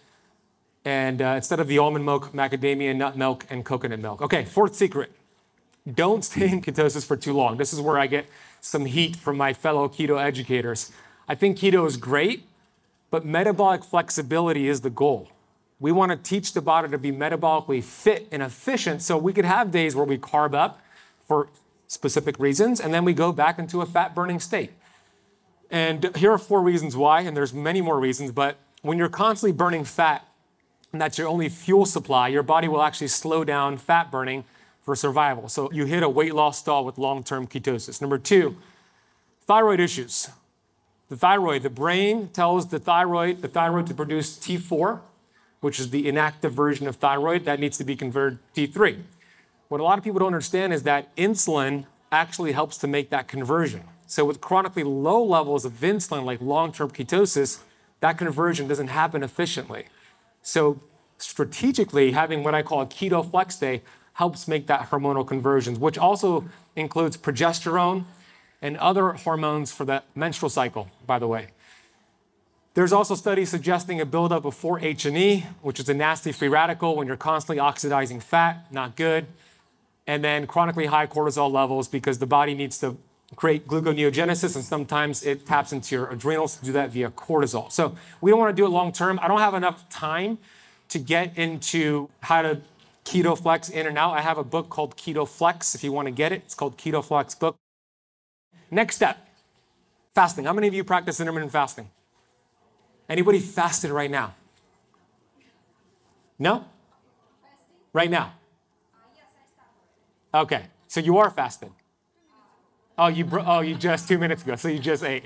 [0.86, 4.21] and uh, instead of the almond milk, macadamia nut milk, and coconut milk.
[4.21, 5.12] Okay, fourth secret
[5.93, 7.58] don't stay in ketosis for too long.
[7.58, 8.26] This is where I get
[8.62, 10.91] some heat from my fellow keto educators.
[11.28, 12.48] I think keto is great,
[13.12, 15.30] but metabolic flexibility is the goal.
[15.80, 19.45] We want to teach the body to be metabolically fit and efficient so we could
[19.45, 20.82] have days where we carb up
[21.28, 21.50] for
[21.88, 24.71] specific reasons and then we go back into a fat burning state.
[25.69, 29.52] And here are four reasons why, and there's many more reasons, but when you're constantly
[29.52, 30.26] burning fat,
[30.96, 34.46] and that's your only fuel supply, your body will actually slow down fat burning
[34.82, 35.50] for survival.
[35.50, 38.00] So you hit a weight loss stall with long term ketosis.
[38.00, 38.56] Number two,
[39.46, 40.30] thyroid issues.
[41.10, 45.02] The thyroid, the brain tells the thyroid, the thyroid to produce T4,
[45.60, 49.02] which is the inactive version of thyroid that needs to be converted to T3.
[49.68, 53.28] What a lot of people don't understand is that insulin actually helps to make that
[53.28, 53.84] conversion.
[54.08, 57.60] So with chronically low levels of insulin, like long-term ketosis,
[58.00, 59.88] that conversion doesn't happen efficiently.
[60.46, 60.80] So
[61.18, 63.82] strategically, having what I call a keto flex day
[64.14, 68.06] helps make that hormonal conversions, which also includes progesterone
[68.62, 71.48] and other hormones for the menstrual cycle, by the way.
[72.76, 77.08] There's also studies suggesting a buildup of 4-HNE, which is a nasty free radical when
[77.08, 79.26] you're constantly oxidizing fat, not good.
[80.06, 82.98] And then chronically high cortisol levels because the body needs to
[83.36, 87.71] create gluconeogenesis, and sometimes it taps into your adrenals to do that via cortisol.
[87.71, 89.19] So we don't want to do it long term.
[89.21, 90.38] I don't have enough time
[90.89, 92.62] to get into how to
[93.04, 94.13] keto flex in and out.
[94.13, 96.41] I have a book called Keto Flex if you want to get it.
[96.45, 97.56] It's called Keto Flex book.
[98.71, 99.28] Next step,
[100.13, 100.45] fasting.
[100.45, 101.89] How many of you practice intermittent fasting?
[103.08, 104.34] Anybody fasted right now?
[106.39, 106.65] No?
[107.93, 108.34] Right now?
[110.34, 111.74] Okay, so you are fasting.
[112.98, 115.26] Oh, you bro- oh you just two minutes ago, so you just ate.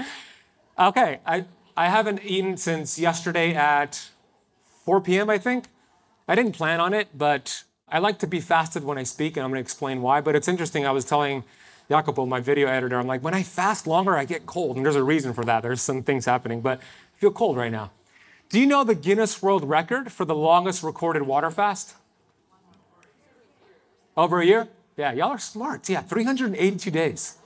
[0.78, 1.44] okay, I
[1.76, 4.08] I haven't eaten since yesterday at
[4.84, 5.30] 4 p.m.
[5.30, 5.66] I think.
[6.28, 9.44] I didn't plan on it, but I like to be fasted when I speak, and
[9.44, 10.20] I'm going to explain why.
[10.20, 10.86] But it's interesting.
[10.86, 11.44] I was telling
[11.88, 14.96] Jacopo, my video editor, I'm like, when I fast longer, I get cold, and there's
[14.96, 15.62] a reason for that.
[15.62, 17.90] There's some things happening, but I feel cold right now.
[18.48, 21.96] Do you know the Guinness World Record for the longest recorded water fast?
[24.16, 24.68] Over a year?
[25.02, 25.88] Yeah, y'all are smart.
[25.88, 27.36] Yeah, 382 days.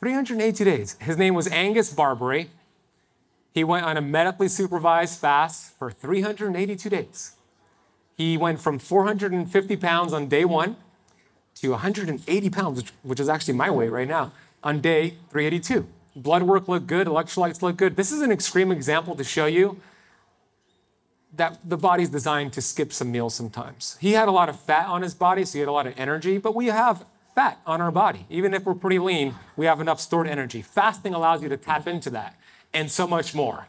[0.00, 0.96] 382 days.
[1.00, 2.48] His name was Angus Barbieri.
[3.54, 7.36] He went on a medically supervised fast for 382 days.
[8.18, 10.76] He went from 450 pounds on day one
[11.54, 15.86] to 180 pounds, which is actually my weight right now, on day 382.
[16.14, 17.96] Blood work looked good, electrolytes looked good.
[17.96, 19.80] This is an extreme example to show you
[21.34, 23.96] that the body's designed to skip some meals sometimes.
[24.00, 25.94] He had a lot of fat on his body, so he had a lot of
[25.98, 28.26] energy, but we have fat on our body.
[28.28, 30.60] Even if we're pretty lean, we have enough stored energy.
[30.60, 32.36] Fasting allows you to tap into that
[32.74, 33.66] and so much more.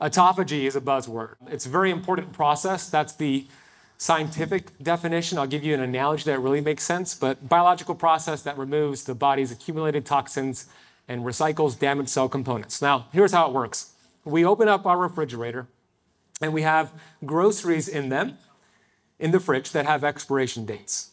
[0.00, 1.36] Autophagy is a buzzword.
[1.48, 2.90] It's a very important process.
[2.90, 3.46] That's the
[3.96, 5.38] scientific definition.
[5.38, 9.14] I'll give you an analogy that really makes sense, but biological process that removes the
[9.14, 10.66] body's accumulated toxins
[11.08, 12.82] and recycles damaged cell components.
[12.82, 13.92] Now, here's how it works.
[14.24, 15.66] We open up our refrigerator
[16.40, 16.92] and we have
[17.24, 18.38] groceries in them
[19.18, 21.10] in the fridge that have expiration dates.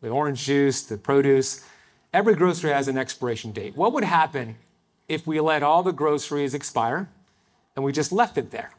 [0.00, 1.64] The orange juice, the produce,
[2.12, 3.76] every grocery has an expiration date.
[3.76, 4.56] What would happen
[5.08, 7.08] if we let all the groceries expire
[7.74, 8.72] and we just left it there?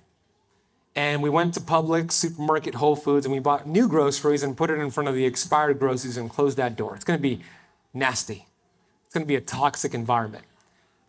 [0.97, 4.71] and we went to Publix, supermarket, Whole Foods, and we bought new groceries and put
[4.71, 6.95] it in front of the expired groceries and closed that door.
[6.95, 7.43] It's going to be
[7.93, 8.47] nasty.
[9.05, 10.45] It's going to be a toxic environment.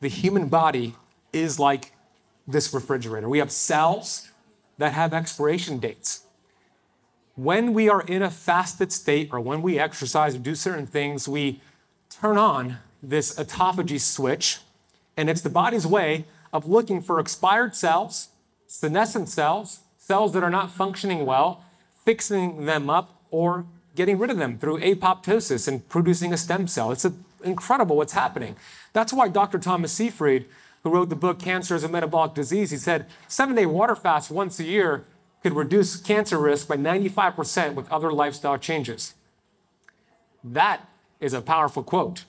[0.01, 0.95] The human body
[1.33, 1.93] is like
[2.47, 3.31] this refrigerator.
[3.31, 4.29] We have cells
[4.79, 6.25] that have expiration dates.
[7.35, 11.29] When we are in a fasted state or when we exercise or do certain things,
[11.29, 11.61] we
[12.11, 14.59] turn on this autophagy switch,
[15.17, 18.29] and it's the body's way of looking for expired cells
[18.69, 21.65] senescent cells, cells that are not functioning well,
[22.05, 23.65] fixing them up or
[23.97, 26.93] getting rid of them through apoptosis and producing a stem cell.
[26.93, 27.13] It's a,
[27.43, 28.55] incredible what's happening.
[28.93, 29.59] That's why Dr.
[29.59, 30.47] Thomas Seyfried,
[30.83, 34.31] who wrote the book Cancer is a Metabolic Disease, he said seven day water fast
[34.31, 35.05] once a year
[35.43, 39.15] could reduce cancer risk by 95% with other lifestyle changes.
[40.43, 40.89] That
[41.21, 42.25] is a powerful quote.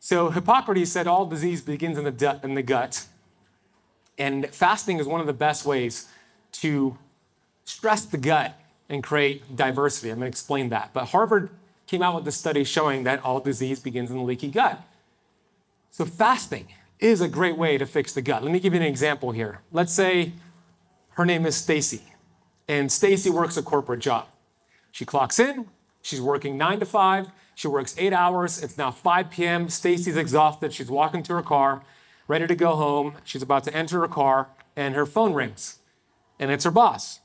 [0.00, 3.06] So Hippocrates said all disease begins in the, in the gut.
[4.16, 6.08] And fasting is one of the best ways
[6.52, 6.96] to
[7.64, 8.58] stress the gut
[8.88, 10.10] and create diversity.
[10.10, 10.90] I'm going to explain that.
[10.92, 11.50] But Harvard
[11.86, 14.80] came out with a study showing that all disease begins in the leaky gut.
[15.90, 16.68] So fasting
[16.98, 18.42] is a great way to fix the gut.
[18.42, 19.60] Let me give you an example here.
[19.72, 20.32] Let's say
[21.10, 22.02] her name is Stacy,
[22.68, 24.26] and Stacy works a corporate job.
[24.90, 25.66] She clocks in,
[26.02, 28.62] she's working 9 to 5, she works 8 hours.
[28.62, 29.68] It's now 5 p.m.
[29.68, 31.82] Stacy's exhausted, she's walking to her car
[32.28, 33.14] ready to go home.
[33.24, 35.78] She's about to enter her car, and her phone rings.
[36.38, 37.20] And it's her boss.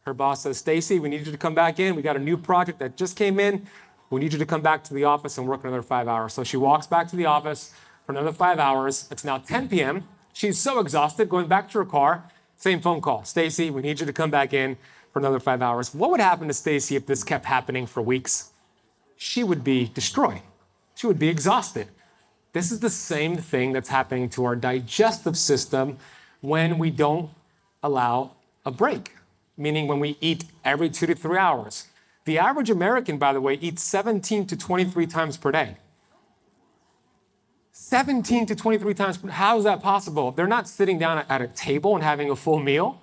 [0.00, 1.94] Her boss says, Stacy, we need you to come back in.
[1.94, 3.68] We got a new project that just came in.
[4.10, 6.32] We need you to come back to the office and work another five hours.
[6.32, 7.74] So she walks back to the office
[8.08, 9.06] for another five hours.
[9.10, 10.08] It's now 10 p.m.
[10.32, 12.24] She's so exhausted, going back to her car.
[12.56, 13.22] Same phone call.
[13.24, 14.78] Stacy, we need you to come back in
[15.12, 15.94] for another five hours.
[15.94, 18.52] What would happen to Stacy if this kept happening for weeks?
[19.18, 20.40] She would be destroyed.
[20.94, 21.88] She would be exhausted.
[22.54, 25.98] This is the same thing that's happening to our digestive system
[26.40, 27.28] when we don't
[27.82, 29.16] allow a break,
[29.58, 31.88] meaning when we eat every two to three hours.
[32.24, 35.76] The average American, by the way, eats 17 to 23 times per day.
[37.88, 39.18] 17 to 23 times.
[39.30, 40.30] How is that possible?
[40.30, 43.00] They're not sitting down at a table and having a full meal.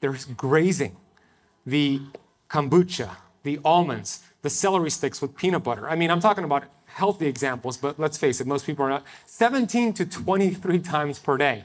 [0.00, 0.96] They're grazing
[1.64, 2.02] the
[2.50, 5.88] kombucha, the almonds, the celery sticks with peanut butter.
[5.88, 9.04] I mean, I'm talking about healthy examples, but let's face it, most people are not.
[9.24, 11.64] 17 to 23 times per day.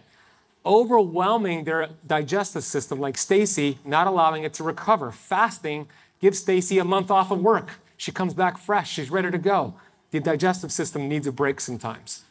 [0.66, 5.12] Overwhelming their digestive system, like Stacy, not allowing it to recover.
[5.12, 5.90] Fasting
[6.22, 7.82] gives Stacy a month off of work.
[7.98, 9.74] She comes back fresh, she's ready to go.
[10.12, 12.24] The digestive system needs a break sometimes.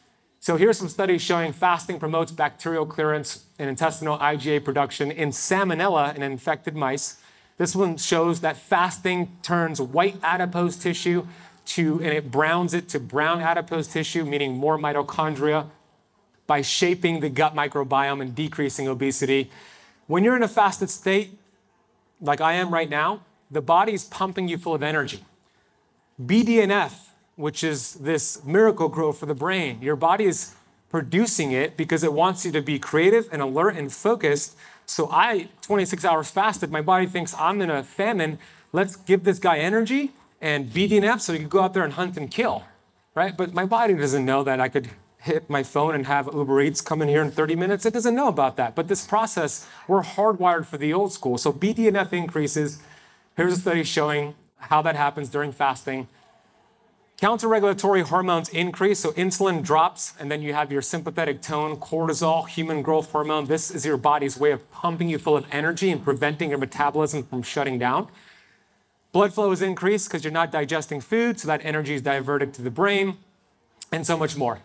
[0.47, 6.15] So here's some studies showing fasting promotes bacterial clearance and intestinal IgA production in salmonella
[6.15, 7.17] in infected mice.
[7.57, 11.27] This one shows that fasting turns white adipose tissue
[11.65, 15.67] to, and it browns it to brown adipose tissue, meaning more mitochondria,
[16.45, 19.51] by shaping the gut microbiome and decreasing obesity.
[20.05, 21.37] When you're in a fasted state,
[22.21, 25.25] like I am right now, the body's pumping you full of energy.
[26.25, 27.06] BDNF,
[27.37, 30.55] which is this Miracle-Gro for the brain, your body is
[30.89, 34.57] producing it because it wants you to be creative and alert and focused.
[34.85, 38.39] So I, 26 hours fasted, my body thinks I'm in a famine.
[38.73, 40.11] Let's give this guy energy
[40.41, 42.63] and BDNF so he can go out there and hunt and kill,
[43.13, 43.37] right?
[43.37, 46.81] But my body doesn't know that I could hit my phone and have Uber Eats
[46.81, 47.85] come in here in 30 minutes.
[47.85, 48.75] It doesn't know about that.
[48.75, 51.37] But this process, we're hardwired for the old school.
[51.37, 52.81] So BDNF increases.
[53.35, 56.07] Here's a study showing how that happens during fasting.
[57.19, 62.83] Counter-regulatory hormones increase, so insulin drops, and then you have your sympathetic tone, cortisol, human
[62.83, 63.45] growth hormone.
[63.45, 67.23] This is your body's way of pumping you full of energy and preventing your metabolism
[67.23, 68.07] from shutting down.
[69.13, 72.61] Blood flow is increased because you're not digesting food, so that energy is diverted to
[72.61, 73.17] the brain,
[73.91, 74.59] and so much more.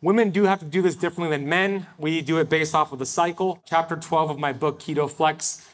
[0.00, 1.88] Women do have to do this differently than men.
[1.98, 3.60] We do it based off of the cycle.
[3.66, 5.68] Chapter 12 of my book, Keto Flex,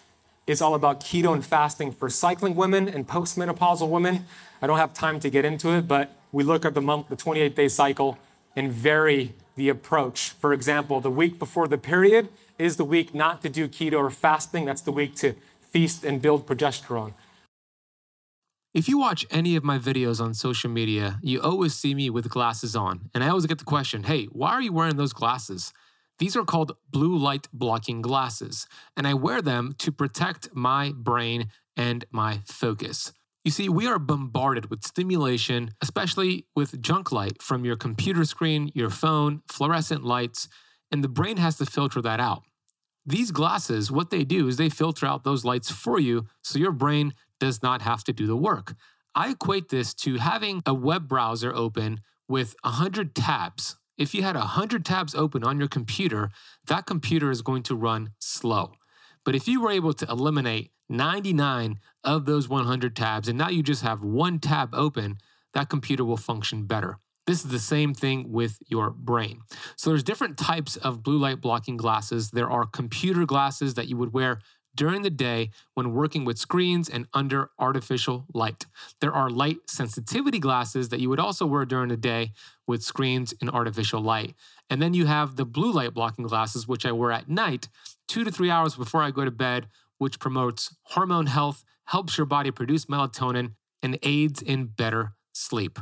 [0.46, 4.24] is all about keto and fasting for cycling women and postmenopausal women.
[4.62, 7.16] I don't have time to get into it, but we look at the month, the
[7.16, 8.18] 28 day cycle,
[8.56, 10.30] and vary the approach.
[10.30, 12.28] For example, the week before the period
[12.58, 14.64] is the week not to do keto or fasting.
[14.64, 17.12] That's the week to feast and build progesterone.
[18.74, 22.30] If you watch any of my videos on social media, you always see me with
[22.30, 23.10] glasses on.
[23.12, 25.72] And I always get the question hey, why are you wearing those glasses?
[26.18, 28.66] These are called blue light blocking glasses,
[28.96, 33.12] and I wear them to protect my brain and my focus.
[33.44, 38.70] You see, we are bombarded with stimulation, especially with junk light from your computer screen,
[38.72, 40.48] your phone, fluorescent lights,
[40.92, 42.44] and the brain has to filter that out.
[43.04, 46.70] These glasses, what they do is they filter out those lights for you so your
[46.70, 48.74] brain does not have to do the work.
[49.14, 53.76] I equate this to having a web browser open with 100 tabs.
[53.98, 56.30] If you had 100 tabs open on your computer,
[56.68, 58.74] that computer is going to run slow.
[59.24, 63.62] But if you were able to eliminate 99 of those 100 tabs and now you
[63.62, 65.18] just have one tab open,
[65.54, 66.98] that computer will function better.
[67.26, 69.42] This is the same thing with your brain.
[69.76, 72.30] So there's different types of blue light blocking glasses.
[72.30, 74.40] There are computer glasses that you would wear
[74.74, 78.66] during the day when working with screens and under artificial light.
[79.00, 82.32] There are light sensitivity glasses that you would also wear during the day
[82.66, 84.34] with screens and artificial light.
[84.70, 87.68] And then you have the blue light blocking glasses, which I wear at night,
[88.08, 92.26] two to three hours before I go to bed, which promotes hormone health, helps your
[92.26, 95.78] body produce melatonin, and aids in better sleep.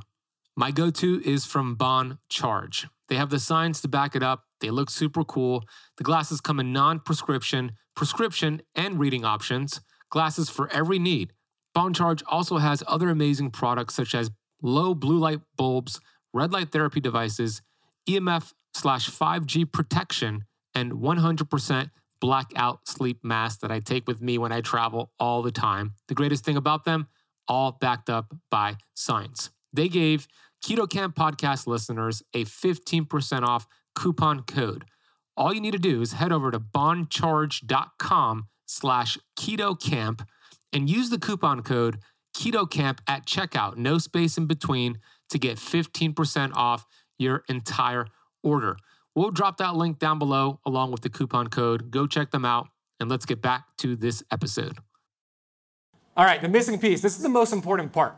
[0.56, 2.86] My go to is from Bon Charge.
[3.08, 4.44] They have the science to back it up.
[4.60, 5.64] They look super cool.
[5.96, 9.80] The glasses come in non prescription, prescription, and reading options.
[10.10, 11.32] Glasses for every need.
[11.74, 14.30] BonCharge also has other amazing products such as
[14.62, 16.00] low blue light bulbs,
[16.32, 17.62] red light therapy devices,
[18.08, 20.44] EMF slash 5G protection,
[20.74, 21.90] and 100%
[22.20, 25.94] blackout sleep mask that I take with me when I travel all the time.
[26.08, 27.08] The greatest thing about them,
[27.48, 29.50] all backed up by science.
[29.72, 30.28] They gave
[30.64, 34.84] Keto Kamp podcast listeners a 15% off coupon code.
[35.36, 40.26] All you need to do is head over to boncharge.com slash ketokamp
[40.72, 41.98] and use the coupon code
[42.36, 44.98] ketokamp at checkout, no space in between,
[45.30, 46.86] to get 15% off
[47.18, 48.06] your entire
[48.42, 48.76] order.
[49.20, 51.90] We'll drop that link down below along with the coupon code.
[51.90, 52.68] Go check them out,
[52.98, 54.78] and let's get back to this episode.
[56.16, 57.02] All right, the missing piece.
[57.02, 58.16] This is the most important part.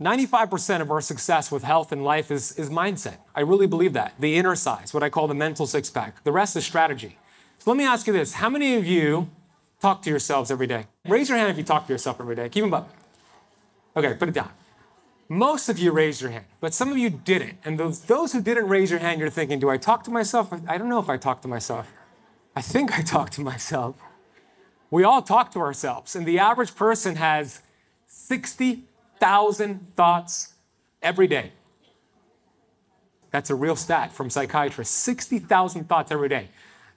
[0.00, 3.18] 95% of our success with health and life is, is mindset.
[3.36, 4.14] I really believe that.
[4.18, 6.24] The inner size, what I call the mental six pack.
[6.24, 7.16] The rest is strategy.
[7.60, 9.30] So let me ask you this How many of you
[9.80, 10.86] talk to yourselves every day?
[11.06, 12.48] Raise your hand if you talk to yourself every day.
[12.48, 12.92] Keep them up.
[13.96, 14.50] Okay, put it down.
[15.32, 17.56] Most of you raised your hand, but some of you didn't.
[17.64, 20.52] And those, those who didn't raise your hand, you're thinking, do I talk to myself?
[20.68, 21.90] I don't know if I talk to myself.
[22.54, 23.96] I think I talk to myself.
[24.90, 27.62] We all talk to ourselves, and the average person has
[28.08, 30.52] 60,000 thoughts
[31.00, 31.52] every day.
[33.30, 36.50] That's a real stat from psychiatrists 60,000 thoughts every day.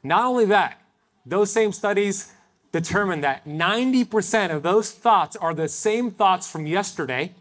[0.03, 0.81] Not only that,
[1.25, 2.33] those same studies
[2.73, 7.33] determine that 90% of those thoughts are the same thoughts from yesterday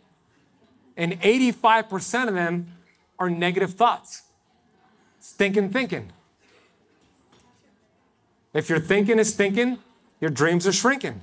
[0.96, 2.68] and 85% of them
[3.18, 4.22] are negative thoughts.
[5.20, 6.12] Stinking thinking.
[8.52, 9.78] If your thinking is stinking,
[10.20, 11.22] your dreams are shrinking.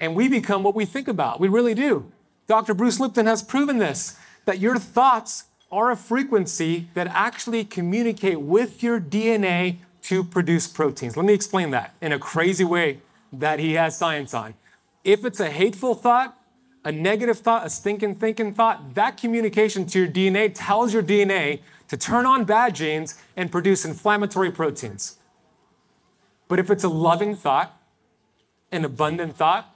[0.00, 1.40] And we become what we think about.
[1.40, 2.10] We really do.
[2.46, 2.74] Dr.
[2.74, 8.82] Bruce Lipton has proven this that your thoughts are a frequency that actually communicate with
[8.82, 11.16] your DNA to produce proteins.
[11.16, 13.00] Let me explain that in a crazy way
[13.32, 14.54] that he has science on.
[15.02, 16.38] If it's a hateful thought,
[16.84, 21.60] a negative thought, a stinking thinking thought, that communication to your DNA tells your DNA
[21.88, 25.16] to turn on bad genes and produce inflammatory proteins.
[26.46, 27.80] But if it's a loving thought,
[28.70, 29.74] an abundant thought,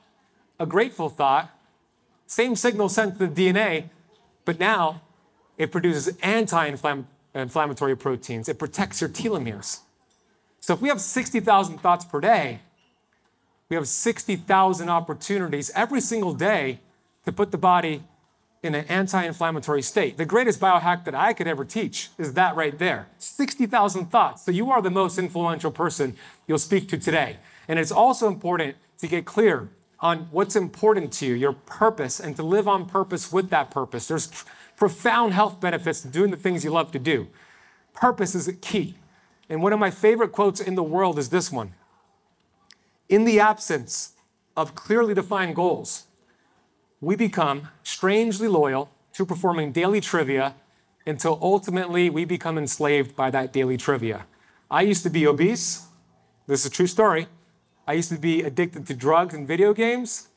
[0.59, 1.51] a grateful thought,
[2.27, 3.89] same signal sent to the DNA,
[4.45, 5.01] but now
[5.57, 6.75] it produces anti
[7.35, 8.49] inflammatory proteins.
[8.49, 9.81] It protects your telomeres.
[10.61, 12.61] So if we have 60,000 thoughts per day,
[13.71, 16.81] we have 60,000 opportunities every single day
[17.29, 18.03] to put the body
[18.63, 20.17] in an anti inflammatory state.
[20.17, 24.47] The greatest biohack that I could ever teach is that right there 60,000 thoughts.
[24.47, 26.17] So you are the most influential person
[26.47, 27.37] you'll speak to today.
[27.69, 29.69] And it's also important to get clear
[30.01, 34.09] on what's important to you, your purpose, and to live on purpose with that purpose.
[34.09, 34.31] There's
[34.75, 37.29] profound health benefits to doing the things you love to do.
[37.93, 38.95] Purpose is key.
[39.51, 41.75] And one of my favorite quotes in the world is this one
[43.07, 44.15] In the absence
[44.57, 46.08] of clearly defined goals,
[47.01, 50.55] we become strangely loyal to performing daily trivia
[51.07, 54.27] until ultimately we become enslaved by that daily trivia.
[54.71, 55.87] I used to be obese.
[56.47, 57.29] This is a true story.
[57.87, 60.29] I used to be addicted to drugs and video games.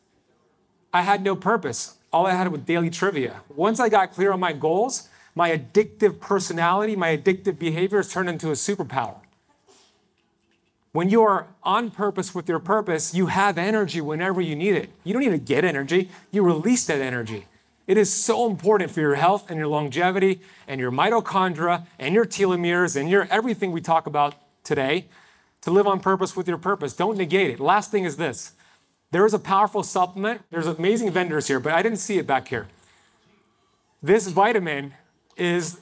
[0.93, 1.97] I had no purpose.
[2.13, 3.41] All I had was daily trivia.
[3.55, 8.49] Once I got clear on my goals, my addictive personality, my addictive behaviors turned into
[8.49, 9.17] a superpower.
[10.93, 14.89] When you are on purpose with your purpose, you have energy whenever you need it.
[15.03, 17.45] You don't need to get energy, you release that energy.
[17.87, 22.25] It is so important for your health and your longevity and your mitochondria and your
[22.25, 25.07] telomeres and your everything we talk about today
[25.61, 26.93] to live on purpose with your purpose.
[26.93, 27.59] Don't negate it.
[27.59, 28.53] Last thing is this.
[29.11, 30.41] There is a powerful supplement.
[30.51, 32.67] There's amazing vendors here, but I didn't see it back here.
[34.01, 34.93] This vitamin
[35.35, 35.79] is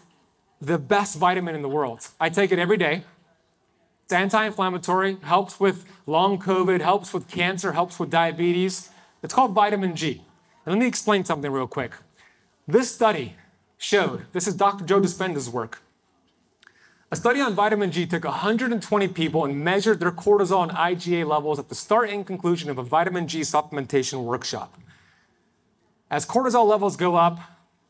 [0.62, 2.07] the best vitamin in the world.
[2.20, 3.03] I take it every day.
[4.10, 8.89] It's anti inflammatory, helps with long COVID, helps with cancer, helps with diabetes.
[9.22, 10.24] It's called vitamin G.
[10.66, 11.93] And let me explain something real quick.
[12.68, 13.36] This study
[13.78, 14.84] showed, this is Dr.
[14.84, 15.84] Joe Dispenza's work.
[17.12, 21.60] A study on vitamin G took 120 people and measured their cortisol and IgA levels
[21.60, 24.76] at the start and conclusion of a vitamin G supplementation workshop.
[26.10, 27.39] As cortisol levels go up,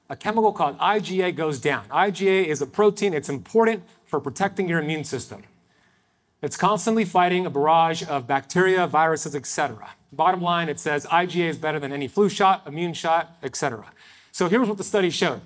[0.09, 1.87] a chemical called IgA goes down.
[1.87, 5.43] IgA is a protein, it's important for protecting your immune system.
[6.41, 9.91] It's constantly fighting a barrage of bacteria, viruses, etc.
[10.11, 13.85] Bottom line, it says IgA is better than any flu shot, immune shot, etc.
[14.31, 15.41] So here's what the study showed.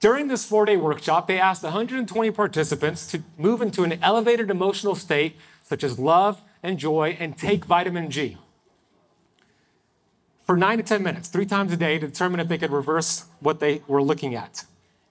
[0.00, 4.94] During this four day workshop, they asked 120 participants to move into an elevated emotional
[4.94, 8.36] state, such as love and joy, and take vitamin G
[10.48, 13.26] for nine to 10 minutes, three times a day, to determine if they could reverse
[13.40, 14.64] what they were looking at.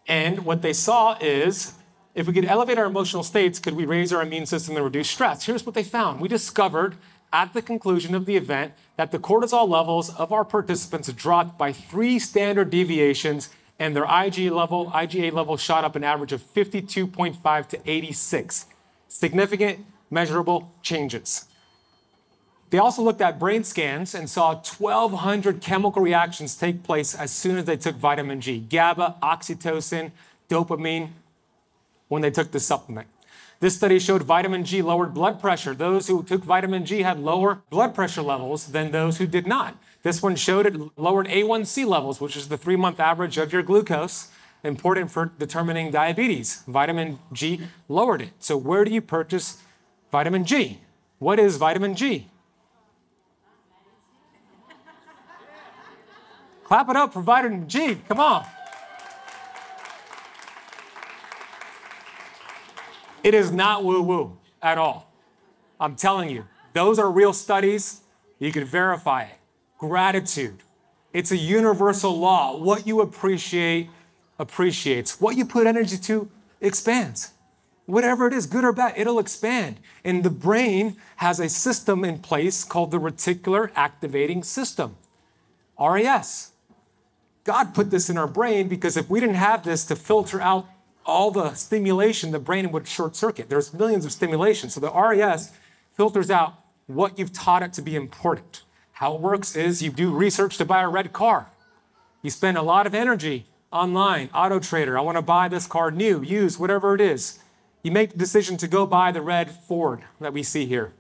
[0.08, 1.74] And what they saw is
[2.18, 5.08] if we could elevate our emotional states, could we raise our immune system and reduce
[5.08, 5.46] stress?
[5.46, 6.20] Here's what they found.
[6.20, 6.96] We discovered
[7.32, 11.72] at the conclusion of the event that the cortisol levels of our participants dropped by
[11.72, 17.68] three standard deviations and their IgA level, IgA level shot up an average of 52.5
[17.68, 18.66] to 86.
[19.08, 21.46] Significant measurable changes.
[22.72, 27.58] They also looked at brain scans and saw 1,200 chemical reactions take place as soon
[27.58, 30.10] as they took vitamin G GABA, oxytocin,
[30.50, 31.10] dopamine
[32.08, 33.08] when they took the supplement.
[33.60, 35.74] This study showed vitamin G lowered blood pressure.
[35.74, 39.76] Those who took vitamin G had lower blood pressure levels than those who did not.
[40.04, 43.64] This one showed it lowered A1C levels, which is the three month average of your
[43.64, 44.30] glucose,
[44.64, 46.64] important for determining diabetes.
[46.68, 48.30] Vitamin G lowered it.
[48.40, 49.62] So, where do you purchase
[50.12, 50.80] vitamin G?
[51.18, 52.30] What is vitamin G?
[56.64, 57.96] Clap it up for vitamin G.
[58.08, 58.46] Come on.
[63.24, 65.12] It is not woo woo at all.
[65.80, 68.02] I'm telling you, those are real studies.
[68.40, 69.38] You can verify it.
[69.78, 70.64] Gratitude.
[71.14, 72.58] It's a universal law.
[72.58, 73.90] What you appreciate
[74.40, 75.20] appreciates.
[75.20, 76.30] What you put energy to
[76.62, 77.32] expands.
[77.86, 79.80] Whatever it is, good or bad, it'll expand.
[80.04, 84.98] And the brain has a system in place called the reticular activating system,
[85.80, 86.52] RAS.
[87.46, 90.68] God put this in our brain because if we didn't have this to filter out
[91.08, 93.50] all the stimulation, the brain would short circuit.
[93.50, 94.70] There's millions of stimulation.
[94.70, 95.54] So the RAS
[95.94, 96.54] filters out
[96.86, 98.64] what you've taught it to be important.
[98.92, 101.50] How it works is you do research to buy a red car.
[102.22, 104.98] You spend a lot of energy online, auto trader.
[104.98, 107.40] I want to buy this car new, used, whatever it is.
[107.84, 110.92] You make the decision to go buy the red Ford that we see here.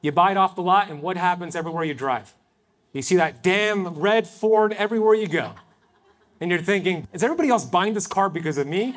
[0.00, 2.32] You buy it off the lot, and what happens everywhere you drive?
[2.92, 5.52] You see that damn red Ford everywhere you go.
[6.40, 8.96] And you're thinking, is everybody else buying this car because of me?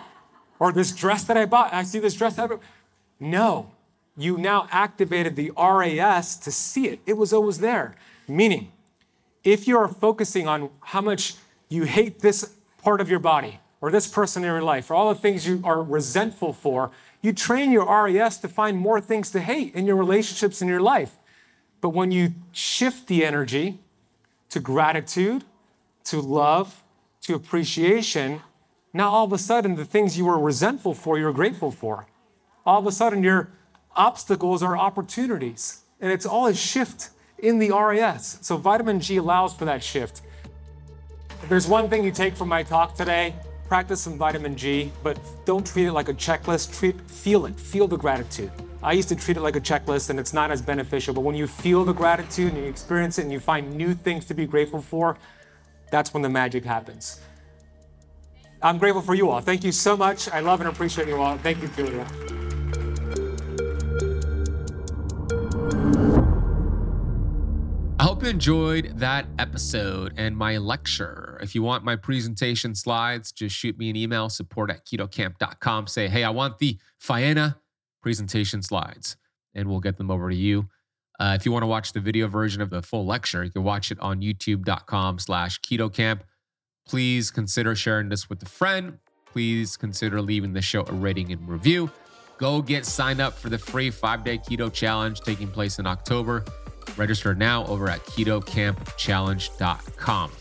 [0.60, 2.66] Or this dress that I bought, I see this dress everywhere.
[3.20, 3.72] No,
[4.18, 7.00] you now activated the RAS to see it.
[7.06, 7.96] It was always there.
[8.28, 8.72] Meaning,
[9.44, 11.36] if you're focusing on how much
[11.70, 15.14] you hate this part of your body or this person in your life or all
[15.14, 16.92] the things you are resentful for,
[17.22, 20.82] you train your RAS to find more things to hate in your relationships in your
[20.82, 21.12] life.
[21.82, 23.80] But when you shift the energy
[24.50, 25.44] to gratitude,
[26.06, 26.84] to love,
[27.22, 28.42] to appreciation,
[28.94, 32.08] now all of a sudden the things you were resentful for, you're grateful for.
[32.66, 33.52] All of a sudden your
[33.96, 35.84] obstacles are opportunities.
[36.00, 37.10] And it's all a shift
[37.40, 38.38] in the RAS.
[38.42, 40.22] So vitamin G allows for that shift.
[41.44, 43.36] If there's one thing you take from my talk today,
[43.68, 46.78] practice some vitamin G, but don't treat it like a checklist.
[46.78, 48.52] Treat, feel it, feel the gratitude.
[48.82, 51.36] I used to treat it like a checklist and it's not as beneficial, but when
[51.36, 54.46] you feel the gratitude and you experience it and you find new things to be
[54.46, 55.18] grateful for,
[55.92, 57.20] that's when the magic happens.
[58.62, 59.42] I'm grateful for you all.
[59.42, 60.30] Thank you so much.
[60.30, 61.38] I love and appreciate you all.
[61.38, 62.06] Thank you, Julia.
[68.00, 71.40] I hope you enjoyed that episode and my lecture.
[71.42, 75.88] If you want my presentation slides, just shoot me an email, support at ketokamp.com.
[75.88, 77.56] Say, hey, I want the Faena
[78.02, 79.18] presentation slides,
[79.56, 80.70] and we'll get them over to you.
[81.20, 83.64] Uh, if you want to watch the video version of the full lecture, you can
[83.64, 86.22] watch it on youtube.com slash ketokamp.
[86.88, 89.00] Please consider sharing this with a friend.
[89.26, 91.90] Please consider leaving the show a rating and review.
[92.38, 96.46] Go get signed up for the free five day keto challenge taking place in October.
[96.96, 100.32] Register now over at ketokampchallenge.com.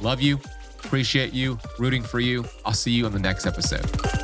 [0.00, 0.40] Love you,
[0.78, 2.44] appreciate you, rooting for you.
[2.64, 4.23] I'll see you on the next episode.